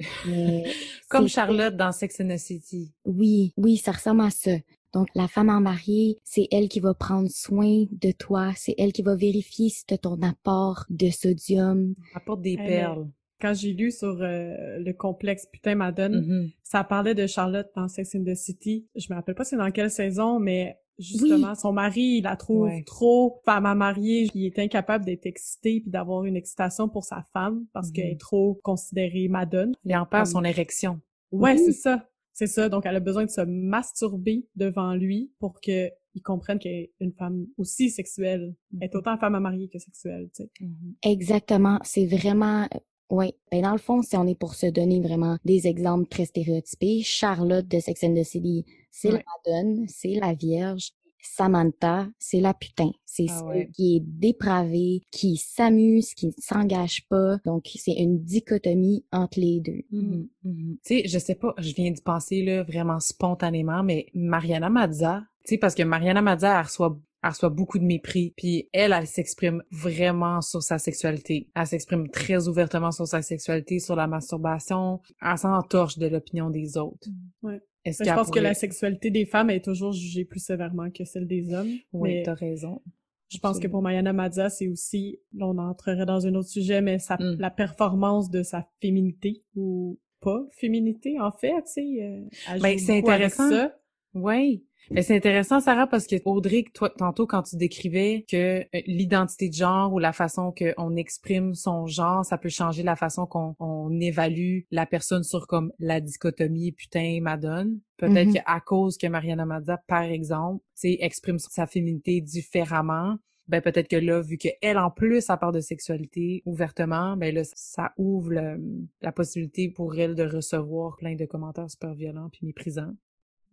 Comme 1.08 1.28
Charlotte 1.28 1.76
dans 1.76 1.92
Sex 1.92 2.20
and 2.20 2.28
the 2.28 2.38
City. 2.38 2.92
Oui, 3.04 3.52
oui, 3.56 3.76
ça 3.76 3.92
ressemble 3.92 4.22
à 4.22 4.30
ça. 4.30 4.52
Donc, 4.94 5.08
la 5.14 5.28
femme 5.28 5.50
en 5.50 5.60
mariée, 5.60 6.18
c'est 6.24 6.48
elle 6.50 6.68
qui 6.68 6.80
va 6.80 6.94
prendre 6.94 7.28
soin 7.30 7.84
de 7.90 8.10
toi, 8.12 8.52
c'est 8.56 8.74
elle 8.78 8.92
qui 8.92 9.02
va 9.02 9.14
vérifier 9.16 9.68
si 9.68 9.84
tu 9.84 9.94
as 9.94 9.98
ton 9.98 10.20
apport 10.22 10.84
de 10.88 11.10
sodium. 11.10 11.94
Apporte 12.14 12.40
des 12.40 12.56
perles. 12.56 13.06
Quand 13.40 13.54
j'ai 13.54 13.72
lu 13.72 13.92
sur 13.92 14.18
euh, 14.20 14.78
le 14.78 14.92
complexe 14.92 15.46
Putain 15.52 15.74
Madone, 15.76 16.24
Mhm. 16.26 16.50
ça 16.64 16.82
parlait 16.84 17.14
de 17.14 17.26
Charlotte 17.26 17.68
dans 17.76 17.86
Sex 17.86 18.14
and 18.16 18.24
the 18.24 18.34
City. 18.34 18.86
Je 18.96 19.06
me 19.10 19.14
rappelle 19.14 19.34
pas 19.36 19.44
c'est 19.44 19.56
dans 19.56 19.70
quelle 19.70 19.90
saison, 19.90 20.40
mais 20.40 20.76
justement, 20.98 21.54
son 21.54 21.72
mari, 21.72 22.16
il 22.18 22.22
la 22.22 22.36
trouve 22.36 22.62
Ouais. 22.62 22.82
trop 22.86 23.40
femme 23.44 23.66
à 23.66 23.74
marier. 23.74 24.28
Il 24.34 24.44
est 24.46 24.58
incapable 24.58 25.04
d'être 25.04 25.26
excité 25.26 25.80
puis 25.80 25.90
d'avoir 25.90 26.24
une 26.24 26.36
excitation 26.36 26.88
pour 26.88 27.04
sa 27.04 27.24
femme 27.32 27.64
parce 27.72 27.88
Mhm. 27.88 27.92
qu'elle 27.94 28.10
est 28.10 28.20
trop 28.20 28.60
considérée 28.62 29.28
Madone. 29.28 29.74
Il 29.84 29.94
en 29.96 30.06
perd 30.06 30.24
Comme- 30.24 30.32
son 30.32 30.44
érection. 30.44 31.00
Ouais, 31.32 31.52
Oui. 31.54 31.58
c'est 31.64 31.72
ça. 31.72 32.08
C'est 32.32 32.46
ça. 32.46 32.68
Donc, 32.68 32.86
elle 32.86 32.94
a 32.96 33.00
besoin 33.00 33.24
de 33.24 33.30
se 33.30 33.40
masturber 33.40 34.46
devant 34.56 34.94
lui 34.94 35.32
pour 35.40 35.60
que 35.60 35.90
il 36.14 36.22
comprenne 36.22 36.58
qu'elle 36.58 36.72
est 36.74 36.92
une 37.00 37.12
femme 37.12 37.46
aussi 37.58 37.90
sexuelle. 37.90 38.54
Elle 38.80 38.88
est 38.88 38.94
autant 38.96 39.16
femme 39.18 39.34
à 39.36 39.40
marier 39.40 39.68
que 39.68 39.78
sexuelle, 39.78 40.28
tu 40.34 40.42
sais. 40.44 40.50
Mhm. 40.60 40.94
Exactement, 41.04 41.78
c'est 41.84 42.06
vraiment... 42.06 42.66
Oui, 43.10 43.32
ben 43.50 43.62
dans 43.62 43.72
le 43.72 43.78
fond, 43.78 44.02
si 44.02 44.16
on 44.16 44.26
est 44.26 44.38
pour 44.38 44.54
se 44.54 44.66
donner 44.66 45.00
vraiment 45.00 45.38
des 45.44 45.66
exemples 45.66 46.06
très 46.08 46.26
stéréotypés, 46.26 47.00
Charlotte 47.02 47.66
de 47.66 47.78
Sex 47.80 48.04
and 48.04 48.14
the 48.14 48.22
City, 48.24 48.66
c'est 48.90 49.12
Ouais. 49.12 49.22
la 49.46 49.52
Madone, 49.62 49.86
c'est 49.88 50.14
la 50.14 50.34
Vierge. 50.34 50.90
Samantha, 51.20 52.08
c'est 52.18 52.40
la 52.40 52.54
putain. 52.54 52.90
C'est 53.04 53.26
Ah 53.28 53.38
celle 53.38 53.48
ouais. 53.48 53.70
qui 53.74 53.96
est 53.96 54.00
dépravée, 54.04 55.02
qui 55.10 55.36
s'amuse, 55.36 56.14
qui 56.14 56.28
ne 56.28 56.32
s'engage 56.38 57.06
pas. 57.08 57.38
Donc, 57.44 57.64
c'est 57.74 57.92
une 57.94 58.22
dichotomie 58.22 59.04
entre 59.12 59.40
les 59.40 59.60
deux. 59.60 59.82
Mhm. 59.90 60.28
Tu 60.44 60.78
sais, 60.82 61.08
je 61.08 61.18
sais 61.18 61.34
pas, 61.34 61.54
je 61.58 61.72
viens 61.74 61.90
d'y 61.90 62.00
penser 62.02 62.42
là 62.42 62.62
vraiment 62.62 63.00
spontanément, 63.00 63.82
mais 63.82 64.06
Mariana 64.14 64.70
Mazza, 64.70 65.24
tu 65.44 65.54
sais, 65.54 65.58
parce 65.58 65.74
que 65.74 65.82
Mariana 65.82 66.22
Mazza, 66.22 66.56
elle 66.60 66.64
reçoit, 66.66 66.98
elle 67.22 67.30
reçoit 67.30 67.50
beaucoup 67.50 67.78
de 67.80 67.84
mépris, 67.84 68.32
puis 68.36 68.68
elle, 68.72 68.92
elle 68.92 69.06
s'exprime 69.08 69.62
vraiment 69.72 70.40
sur 70.40 70.62
sa 70.62 70.78
sexualité. 70.78 71.48
Elle 71.56 71.66
s'exprime 71.66 72.08
très 72.10 72.46
ouvertement 72.48 72.92
sur 72.92 73.08
sa 73.08 73.22
sexualité, 73.22 73.80
sur 73.80 73.96
la 73.96 74.06
masturbation. 74.06 75.00
Elle 75.20 75.36
s'entorche 75.38 75.98
de 75.98 76.06
l'opinion 76.06 76.48
des 76.48 76.76
autres. 76.78 77.08
Ouais. 77.42 77.60
Est-ce 77.84 78.04
je 78.04 78.10
pense 78.12 78.30
que 78.30 78.38
la 78.40 78.54
sexualité 78.54 79.10
des 79.10 79.24
femmes 79.24 79.50
est 79.50 79.64
toujours 79.64 79.92
jugée 79.92 80.24
plus 80.24 80.40
sévèrement 80.40 80.90
que 80.90 81.04
celle 81.04 81.26
des 81.26 81.52
hommes. 81.54 81.70
Oui, 81.92 82.22
t'as 82.24 82.34
raison. 82.34 82.82
je 83.30 83.38
pense 83.38 83.58
que 83.60 83.66
pour 83.68 83.82
Mayana 83.82 84.12
Madza, 84.12 84.48
c'est 84.50 84.68
aussi, 84.68 85.18
là, 85.34 85.46
on 85.46 85.58
entrerait 85.58 86.06
dans 86.06 86.26
un 86.26 86.34
autre 86.34 86.48
sujet, 86.48 86.80
mais 86.80 86.98
sa, 86.98 87.16
Mm. 87.16 87.36
la 87.38 87.50
performance 87.50 88.30
de 88.30 88.42
sa 88.42 88.66
féminité 88.80 89.42
ou 89.54 89.98
pas 90.20 90.46
féminité, 90.52 91.20
en 91.20 91.30
fait, 91.32 91.52
tu 91.66 91.72
sais. 91.72 92.02
euh, 92.02 92.58
Ben, 92.60 92.78
c'est 92.78 92.98
intéressant. 92.98 93.68
Oui. 94.14 94.64
Mais 94.90 95.02
c'est 95.02 95.16
intéressant, 95.16 95.60
Sarah, 95.60 95.86
parce 95.86 96.06
que 96.06 96.16
Audrey, 96.24 96.64
toi, 96.72 96.88
tantôt, 96.88 97.26
quand 97.26 97.42
tu 97.42 97.56
décrivais 97.56 98.24
que 98.30 98.60
euh, 98.60 98.64
l'identité 98.86 99.48
de 99.48 99.54
genre 99.54 99.92
ou 99.92 99.98
la 99.98 100.12
façon 100.12 100.52
qu'on 100.52 100.96
exprime 100.96 101.54
son 101.54 101.86
genre, 101.86 102.24
ça 102.24 102.38
peut 102.38 102.48
changer 102.48 102.82
la 102.82 102.96
façon 102.96 103.26
qu'on 103.26 103.54
on 103.58 104.00
évalue 104.00 104.60
la 104.70 104.86
personne 104.86 105.24
sur 105.24 105.46
comme 105.46 105.72
la 105.78 106.00
dichotomie 106.00 106.72
putain 106.72 107.20
madone. 107.20 107.80
Peut-être 107.98 108.32
qu'à 108.32 108.60
cause 108.60 108.96
que 108.96 109.06
Mariana 109.06 109.44
Mazza, 109.44 109.78
par 109.86 110.04
exemple, 110.04 110.64
exprime 110.82 111.38
sa 111.38 111.66
féminité 111.66 112.20
différemment, 112.20 113.16
ben 113.48 113.60
peut-être 113.62 113.88
que 113.88 113.96
là, 113.96 114.20
vu 114.20 114.36
qu'elle 114.36 114.78
en 114.78 114.90
plus 114.90 115.28
elle 115.30 115.36
part 115.38 115.52
de 115.52 115.60
sexualité 115.60 116.42
ouvertement, 116.44 117.16
ben 117.16 117.34
là 117.34 117.42
ça 117.44 117.92
ouvre 117.96 118.30
le- 118.30 118.60
la 119.02 119.12
possibilité 119.12 119.70
pour 119.70 119.96
elle 119.98 120.14
de 120.14 120.22
recevoir 120.24 120.96
plein 120.96 121.14
de 121.14 121.24
commentaires 121.24 121.70
super 121.70 121.94
violents 121.94 122.28
puis 122.30 122.46
méprisants. 122.46 122.92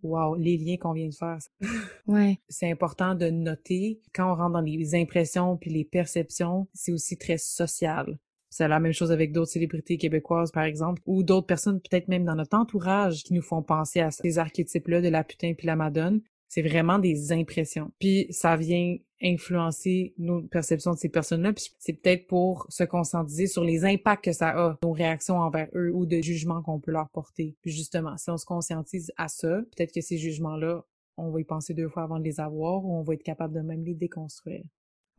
Wow, 0.04 0.36
les 0.36 0.58
liens 0.58 0.78
qu'on 0.78 0.94
vient 0.94 1.10
de 1.10 1.14
faire. 1.14 1.38
Ouais. 2.08 2.40
C'est 2.50 2.70
important 2.70 3.16
de 3.16 3.30
noter 3.32 4.00
quand 4.14 4.32
on 4.32 4.36
rentre 4.36 4.54
dans 4.54 4.62
les 4.62 4.94
impressions 4.94 5.58
puis 5.58 5.72
les 5.72 5.84
perceptions, 5.84 6.68
c'est 6.74 6.92
aussi 6.92 7.18
très 7.18 7.38
social. 7.38 8.20
C'est 8.52 8.68
la 8.68 8.80
même 8.80 8.94
chose 8.94 9.12
avec 9.12 9.34
d'autres 9.34 9.52
célébrités 9.52 9.98
québécoises, 9.98 10.52
par 10.52 10.64
exemple, 10.64 11.02
ou 11.06 11.24
d'autres 11.24 11.48
personnes, 11.48 11.82
peut-être 11.82 12.08
même 12.08 12.24
dans 12.24 12.36
notre 12.36 12.58
entourage, 12.58 13.24
qui 13.24 13.34
nous 13.34 13.42
font 13.42 13.62
penser 13.62 14.00
à 14.00 14.12
ces 14.12 14.38
archétypes-là 14.38 15.02
de 15.02 15.10
la 15.10 15.24
putain 15.24 15.54
puis 15.58 15.68
la 15.68 15.76
madone. 15.76 16.22
C'est 16.56 16.62
vraiment 16.62 17.00
des 17.00 17.34
impressions. 17.34 17.92
Puis 18.00 18.28
ça 18.30 18.56
vient 18.56 18.96
influencer 19.22 20.14
nos 20.18 20.42
perceptions 20.42 20.94
de 20.94 20.98
ces 20.98 21.10
personnes-là. 21.10 21.52
Puis 21.52 21.66
c'est 21.80 21.92
peut-être 21.92 22.28
pour 22.28 22.66
se 22.70 22.86
conscientiser 22.86 23.48
sur 23.48 23.66
les 23.66 23.84
impacts 23.84 24.24
que 24.24 24.32
ça 24.32 24.52
a, 24.52 24.78
nos 24.82 24.94
réactions 24.94 25.36
envers 25.36 25.68
eux 25.76 25.92
ou 25.94 26.06
de 26.06 26.22
jugements 26.22 26.62
qu'on 26.62 26.80
peut 26.80 26.92
leur 26.92 27.10
porter. 27.10 27.58
Puis 27.62 27.72
justement, 27.72 28.16
si 28.16 28.30
on 28.30 28.38
se 28.38 28.46
conscientise 28.46 29.12
à 29.18 29.28
ça, 29.28 29.64
peut-être 29.76 29.94
que 29.94 30.00
ces 30.00 30.18
jugements-là, 30.18 30.86
on 31.18 31.30
va 31.30 31.42
y 31.42 31.44
penser 31.44 31.74
deux 31.74 31.90
fois 31.90 32.04
avant 32.04 32.20
de 32.20 32.24
les 32.24 32.40
avoir 32.40 32.86
ou 32.86 33.00
on 33.00 33.02
va 33.02 33.16
être 33.16 33.24
capable 33.24 33.54
de 33.54 33.60
même 33.60 33.84
les 33.84 33.94
déconstruire. 33.94 34.64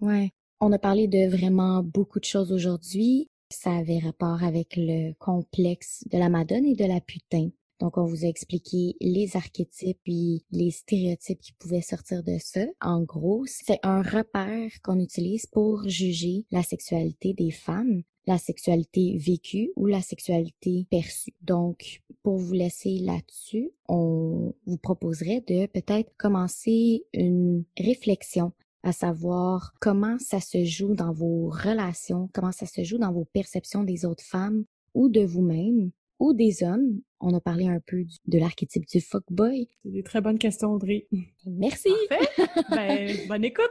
Ouais. 0.00 0.30
On 0.60 0.72
a 0.72 0.78
parlé 0.78 1.06
de 1.06 1.28
vraiment 1.28 1.82
beaucoup 1.82 2.18
de 2.18 2.24
choses 2.24 2.50
aujourd'hui. 2.50 3.28
Ça 3.52 3.72
avait 3.72 3.98
rapport 3.98 4.42
avec 4.42 4.72
le 4.78 5.12
complexe 5.18 6.02
de 6.10 6.16
la 6.16 6.30
madone 6.30 6.64
et 6.64 6.74
de 6.74 6.86
la 6.86 7.02
putain. 7.02 7.50
Donc, 7.80 7.98
on 7.98 8.06
vous 8.06 8.24
a 8.24 8.28
expliqué 8.28 8.96
les 9.00 9.36
archétypes 9.36 10.00
et 10.06 10.42
les 10.50 10.70
stéréotypes 10.70 11.40
qui 11.40 11.52
pouvaient 11.52 11.82
sortir 11.82 12.22
de 12.22 12.36
ça. 12.38 12.64
En 12.80 13.02
gros, 13.02 13.44
c'est 13.46 13.80
un 13.82 14.02
repère 14.02 14.70
qu'on 14.82 14.98
utilise 14.98 15.46
pour 15.46 15.86
juger 15.88 16.46
la 16.50 16.62
sexualité 16.62 17.34
des 17.34 17.50
femmes, 17.50 18.02
la 18.26 18.38
sexualité 18.38 19.16
vécue 19.18 19.72
ou 19.76 19.86
la 19.86 20.00
sexualité 20.00 20.86
perçue. 20.90 21.34
Donc, 21.42 22.02
pour 22.22 22.38
vous 22.38 22.54
laisser 22.54 22.98
là-dessus, 22.98 23.70
on 23.88 24.54
vous 24.66 24.78
proposerait 24.78 25.44
de 25.46 25.66
peut-être 25.66 26.10
commencer 26.16 27.04
une 27.12 27.64
réflexion 27.78 28.52
à 28.82 28.92
savoir 28.92 29.74
comment 29.80 30.16
ça 30.18 30.40
se 30.40 30.64
joue 30.64 30.94
dans 30.94 31.12
vos 31.12 31.50
relations, 31.50 32.30
comment 32.32 32.52
ça 32.52 32.66
se 32.66 32.84
joue 32.84 32.98
dans 32.98 33.12
vos 33.12 33.24
perceptions 33.24 33.82
des 33.82 34.04
autres 34.04 34.24
femmes 34.24 34.64
ou 34.94 35.08
de 35.08 35.24
vous-même 35.24 35.90
ou 36.18 36.32
des 36.32 36.62
hommes. 36.62 37.00
On 37.20 37.34
a 37.34 37.40
parlé 37.40 37.66
un 37.66 37.80
peu 37.86 38.04
du- 38.04 38.16
de 38.26 38.38
l'archétype 38.38 38.84
du 38.86 39.00
fuckboy. 39.00 39.68
C'est 39.82 39.90
des 39.92 40.02
très 40.02 40.20
bonnes 40.20 40.38
questions, 40.38 40.72
Audrey. 40.72 41.06
Merci! 41.46 41.90
Parfait. 42.08 42.42
ben, 42.70 43.16
bonne 43.28 43.44
écoute. 43.44 43.70